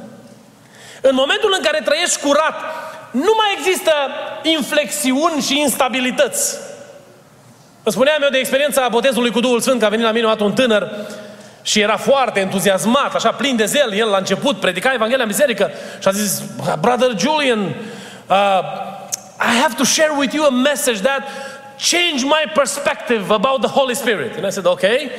În 1.02 1.16
momentul 1.16 1.54
în 1.58 1.64
care 1.64 1.82
trăiești 1.86 2.20
curat, 2.20 2.56
nu 3.12 3.34
mai 3.38 3.56
există 3.58 3.92
inflexiuni 4.44 5.42
și 5.42 5.60
instabilități. 5.60 6.58
Vă 7.84 7.90
spuneam 7.90 8.22
eu 8.22 8.30
de 8.30 8.38
experiența 8.38 8.88
botezului 8.90 9.32
cu 9.32 9.40
Duhul 9.40 9.60
Sfânt, 9.60 9.80
că 9.80 9.86
a 9.86 9.90
venit 9.90 10.06
la 10.06 10.12
mine 10.12 10.36
un 10.40 10.54
tânăr 10.54 10.90
și 11.62 11.80
era 11.80 11.98
foarte 11.98 12.40
entuziasmat, 12.40 13.16
așa 13.16 13.32
plin 13.32 13.56
de 13.56 13.66
zel. 13.66 13.94
El 13.94 14.10
la 14.10 14.18
început 14.18 14.60
predica 14.60 14.92
Evanghelia 14.94 15.24
în 15.24 15.30
biserică 15.30 15.72
și 16.00 16.08
a 16.08 16.12
zis, 16.12 16.44
Brother 16.80 17.20
Julian, 17.20 17.60
uh, 17.60 18.60
I 19.40 19.62
have 19.62 19.76
to 19.78 19.84
share 19.84 20.12
with 20.18 20.34
you 20.34 20.46
a 20.46 20.50
message 20.50 21.02
that 21.02 21.24
changed 21.78 22.26
my 22.26 22.52
perspective 22.54 23.34
about 23.34 23.62
the 23.62 23.70
Holy 23.70 23.96
Spirit. 23.96 24.36
And 24.36 24.46
I 24.46 24.50
said, 24.50 24.66
okay, 24.66 25.10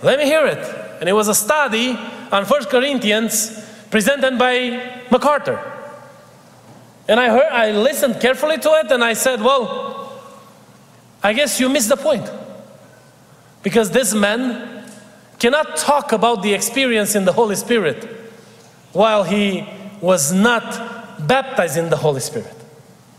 let 0.00 0.16
me 0.18 0.24
hear 0.24 0.46
it. 0.46 0.64
And 1.00 1.08
it 1.08 1.14
was 1.14 1.28
a 1.28 1.34
study 1.34 1.98
on 2.32 2.44
1 2.44 2.64
Corinthians 2.70 3.50
presented 3.90 4.38
by 4.38 4.80
MacArthur. 5.10 5.58
And 7.08 7.20
I 7.20 7.28
heard, 7.28 7.52
I 7.52 7.70
listened 7.70 8.20
carefully 8.20 8.58
to 8.58 8.70
it 8.82 8.90
and 8.90 9.04
I 9.04 9.12
said, 9.14 9.40
well, 9.40 9.85
I 11.26 11.32
guess 11.32 11.58
you 11.58 11.68
missed 11.68 11.88
the 11.88 11.96
point. 11.96 12.30
Because 13.64 13.90
this 13.90 14.14
man 14.14 14.84
cannot 15.40 15.76
talk 15.76 16.12
about 16.12 16.44
the 16.44 16.54
experience 16.54 17.16
in 17.16 17.24
the 17.24 17.32
Holy 17.32 17.56
Spirit 17.56 18.04
while 18.92 19.24
he 19.24 19.68
was 20.00 20.32
not 20.32 21.26
baptized 21.26 21.76
in 21.78 21.90
the 21.90 21.96
Holy 21.96 22.20
Spirit. 22.20 22.54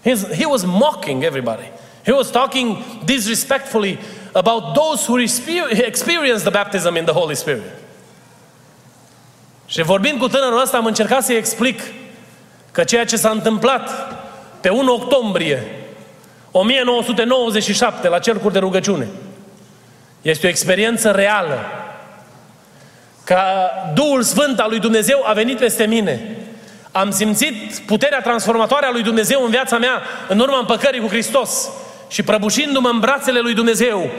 He's, 0.05 0.25
he 0.33 0.45
was 0.45 0.65
mocking 0.65 1.25
everybody. 1.25 1.67
He 2.05 2.13
was 2.13 2.31
talking 2.31 2.81
disrespectfully 3.05 3.99
about 4.33 4.73
those 4.73 5.05
who 5.05 5.17
experienced 5.91 6.45
the 6.45 6.51
baptism 6.51 6.95
in 6.95 7.05
the 7.05 7.13
Holy 7.13 7.35
Spirit. 7.35 7.73
Și 9.65 9.81
vorbind 9.81 10.19
cu 10.19 10.27
tânărul 10.27 10.61
ăsta, 10.61 10.77
am 10.77 10.85
încercat 10.85 11.23
să-i 11.23 11.35
explic 11.35 11.81
că 12.71 12.83
ceea 12.83 13.05
ce 13.05 13.17
s-a 13.17 13.29
întâmplat 13.29 13.89
pe 14.61 14.69
1 14.69 14.93
octombrie 14.93 15.86
1997 16.59 18.07
la 18.07 18.19
cercuri 18.19 18.53
de 18.53 18.59
rugăciune 18.59 19.07
este 20.21 20.45
o 20.45 20.49
experiență 20.49 21.11
reală 21.11 21.59
că 23.23 23.39
Duhul 23.93 24.21
Sfânt 24.21 24.59
al 24.59 24.69
lui 24.69 24.79
Dumnezeu 24.79 25.23
a 25.25 25.33
venit 25.33 25.57
peste 25.57 25.85
mine. 25.85 26.37
Am 26.91 27.11
simțit 27.11 27.77
puterea 27.85 28.21
transformatoare 28.21 28.85
a 28.85 28.91
lui 28.91 29.03
Dumnezeu 29.03 29.43
în 29.43 29.49
viața 29.49 29.77
mea 29.77 30.01
în 30.27 30.39
urma 30.39 30.57
împăcării 30.57 31.01
cu 31.01 31.07
Hristos. 31.07 31.69
Și 32.07 32.23
prăbușindu-mă 32.23 32.89
în 32.89 32.99
brațele 32.99 33.39
lui 33.39 33.53
Dumnezeu, 33.53 34.09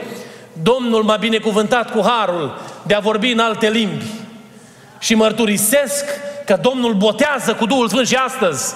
Domnul 0.63 1.03
m-a 1.03 1.15
binecuvântat 1.15 1.91
cu 1.91 2.01
harul 2.05 2.61
de 2.83 2.93
a 2.93 2.99
vorbi 2.99 3.31
în 3.31 3.39
alte 3.39 3.69
limbi. 3.69 4.05
Și 4.99 5.15
mărturisesc 5.15 6.05
că 6.45 6.59
Domnul 6.61 6.93
botează 6.93 7.53
cu 7.53 7.65
Duhul 7.65 7.87
Sfânt 7.87 8.07
și 8.07 8.15
astăzi. 8.15 8.75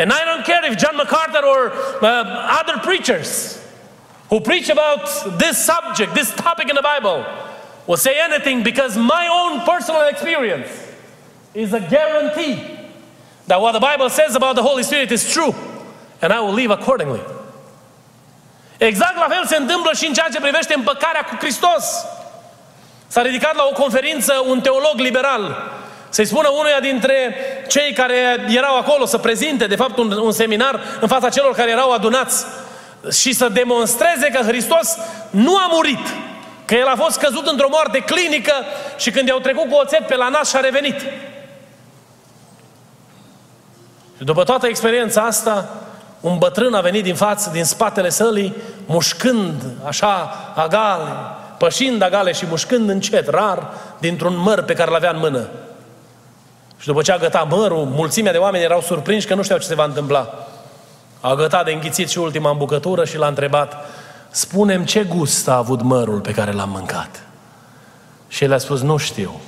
And 0.00 0.10
I 0.10 0.24
don't 0.24 0.46
care 0.46 0.64
if 0.64 0.78
John 0.78 0.96
MacArthur 0.96 1.44
or 1.44 1.72
uh, 2.02 2.58
other 2.58 2.78
preachers 2.78 3.62
who 4.30 4.40
preach 4.40 4.70
about 4.70 5.04
this 5.38 5.62
subject, 5.62 6.14
this 6.14 6.34
topic 6.34 6.70
in 6.70 6.74
the 6.74 6.80
Bible, 6.80 7.26
will 7.86 7.98
say 7.98 8.18
anything 8.18 8.62
because 8.62 8.96
my 8.96 9.28
own 9.28 9.60
personal 9.66 10.08
experience 10.08 10.70
is 11.52 11.74
a 11.74 11.80
guarantee 11.80 12.78
that 13.46 13.60
what 13.60 13.72
the 13.72 13.80
Bible 13.80 14.08
says 14.08 14.34
about 14.34 14.56
the 14.56 14.62
Holy 14.62 14.84
Spirit 14.84 15.12
is 15.12 15.30
true 15.30 15.54
and 16.22 16.32
I 16.32 16.40
will 16.40 16.54
live 16.54 16.70
accordingly. 16.70 17.20
Exact 18.80 19.16
la 19.16 19.28
fel 19.28 19.46
se 19.46 19.56
întâmplă 19.56 19.92
și 19.92 20.06
în 20.06 20.12
ceea 20.12 20.28
ce 20.32 20.40
privește 20.40 20.74
împăcarea 20.74 21.24
cu 21.24 21.36
Hristos. 21.36 22.06
S-a 23.06 23.22
ridicat 23.22 23.54
la 23.54 23.66
o 23.70 23.72
conferință 23.72 24.42
un 24.46 24.60
teolog 24.60 24.94
liberal 24.96 25.72
să-i 26.10 26.24
spună 26.24 26.48
unuia 26.48 26.80
dintre 26.80 27.34
cei 27.68 27.92
care 27.92 28.46
erau 28.48 28.76
acolo 28.76 29.06
să 29.06 29.18
prezinte, 29.18 29.66
de 29.66 29.76
fapt, 29.76 29.98
un, 29.98 30.12
un 30.12 30.32
seminar 30.32 30.80
în 31.00 31.08
fața 31.08 31.28
celor 31.28 31.54
care 31.54 31.70
erau 31.70 31.92
adunați 31.92 32.46
și 33.12 33.32
să 33.32 33.48
demonstreze 33.48 34.30
că 34.32 34.42
Hristos 34.42 34.96
nu 35.30 35.56
a 35.56 35.68
murit, 35.72 36.06
Că 36.70 36.76
el 36.76 36.86
a 36.86 36.96
fost 36.96 37.18
căzut 37.18 37.46
într-o 37.46 37.68
moarte 37.70 37.98
clinică 37.98 38.52
și 38.98 39.10
când 39.10 39.28
i-au 39.28 39.38
trecut 39.38 39.70
cu 39.70 39.74
oțet 39.74 40.06
pe 40.06 40.16
la 40.16 40.28
nas 40.28 40.48
și 40.48 40.56
a 40.56 40.60
revenit. 40.60 41.00
Și 44.16 44.24
după 44.24 44.44
toată 44.44 44.66
experiența 44.66 45.22
asta, 45.22 45.68
un 46.20 46.38
bătrân 46.38 46.74
a 46.74 46.80
venit 46.80 47.02
din 47.02 47.14
față, 47.14 47.50
din 47.52 47.64
spatele 47.64 48.08
sălii, 48.08 48.56
mușcând 48.86 49.62
așa 49.86 50.12
agale, 50.56 51.10
pășind 51.58 52.02
agale 52.02 52.32
și 52.32 52.46
mușcând 52.48 52.88
încet, 52.88 53.28
rar, 53.28 53.66
dintr-un 53.98 54.36
măr 54.36 54.62
pe 54.62 54.74
care 54.74 54.90
l-avea 54.90 55.10
în 55.10 55.18
mână. 55.18 55.48
Și 56.80 56.86
după 56.86 57.02
ce 57.02 57.12
a 57.12 57.18
gătat 57.18 57.50
mărul, 57.50 57.84
mulțimea 57.84 58.32
de 58.32 58.38
oameni 58.38 58.64
erau 58.64 58.80
surprinși 58.80 59.26
că 59.26 59.34
nu 59.34 59.42
știau 59.42 59.58
ce 59.58 59.66
se 59.66 59.74
va 59.74 59.84
întâmpla. 59.84 60.46
A 61.20 61.34
gătat 61.34 61.64
de 61.64 61.72
înghițit 61.72 62.08
și 62.08 62.18
ultima 62.18 62.50
îmbucătură 62.50 63.04
și 63.04 63.16
l-a 63.16 63.26
întrebat, 63.26 63.74
spunem 64.30 64.84
ce 64.84 65.04
gust 65.04 65.48
a 65.48 65.56
avut 65.56 65.82
mărul 65.82 66.20
pe 66.20 66.32
care 66.32 66.52
l-am 66.52 66.70
mâncat. 66.70 67.26
Și 68.28 68.44
el 68.44 68.52
a 68.52 68.58
spus, 68.58 68.80
nu 68.80 68.96
știu. 68.96 69.40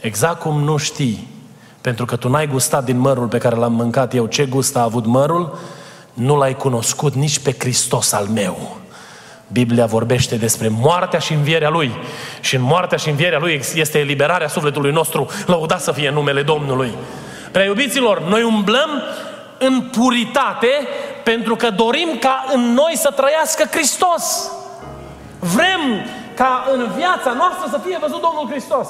Exact 0.00 0.40
cum 0.40 0.62
nu 0.62 0.76
știi, 0.76 1.28
pentru 1.80 2.04
că 2.04 2.16
tu 2.16 2.28
n-ai 2.28 2.46
gustat 2.46 2.84
din 2.84 2.98
mărul 2.98 3.26
pe 3.26 3.38
care 3.38 3.56
l-am 3.56 3.72
mâncat 3.72 4.14
eu 4.14 4.26
ce 4.26 4.46
gust 4.46 4.76
a 4.76 4.82
avut 4.82 5.06
mărul, 5.06 5.58
nu 6.12 6.36
l-ai 6.36 6.56
cunoscut 6.56 7.14
nici 7.14 7.38
pe 7.38 7.54
Hristos 7.58 8.12
al 8.12 8.26
meu. 8.26 8.76
Biblia 9.52 9.86
vorbește 9.86 10.36
despre 10.36 10.68
moartea 10.68 11.18
și 11.18 11.32
învierea 11.32 11.68
Lui. 11.68 11.92
Și 12.40 12.56
în 12.56 12.62
moartea 12.62 12.98
și 12.98 13.08
învierea 13.08 13.38
Lui 13.38 13.62
este 13.74 13.98
eliberarea 13.98 14.48
sufletului 14.48 14.92
nostru. 14.92 15.30
Lăudat 15.46 15.80
să 15.80 15.92
fie 15.92 16.10
numele 16.10 16.42
Domnului. 16.42 16.92
Prea 17.52 17.64
iubiților, 17.64 18.22
noi 18.22 18.42
umblăm 18.42 19.02
în 19.58 19.80
puritate 19.80 20.68
pentru 21.24 21.56
că 21.56 21.70
dorim 21.70 22.08
ca 22.20 22.44
în 22.52 22.60
noi 22.60 22.92
să 22.96 23.12
trăiască 23.16 23.64
Hristos. 23.70 24.50
Vrem 25.38 25.80
ca 26.34 26.68
în 26.72 26.90
viața 26.96 27.32
noastră 27.32 27.66
să 27.70 27.80
fie 27.86 27.98
văzut 28.00 28.20
Domnul 28.20 28.48
Hristos. 28.50 28.88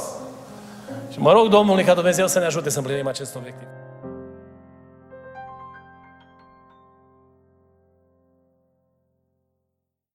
Și 1.13 1.19
mă 1.19 1.33
rog 1.33 1.49
Domnului 1.49 1.85
ca 1.85 1.95
Dumnezeu 1.95 2.27
să 2.27 2.39
ne 2.39 2.45
ajute 2.45 2.71
să 2.71 2.79
împlinim 2.79 3.07
acest 3.07 3.37
obiectiv. 3.37 3.67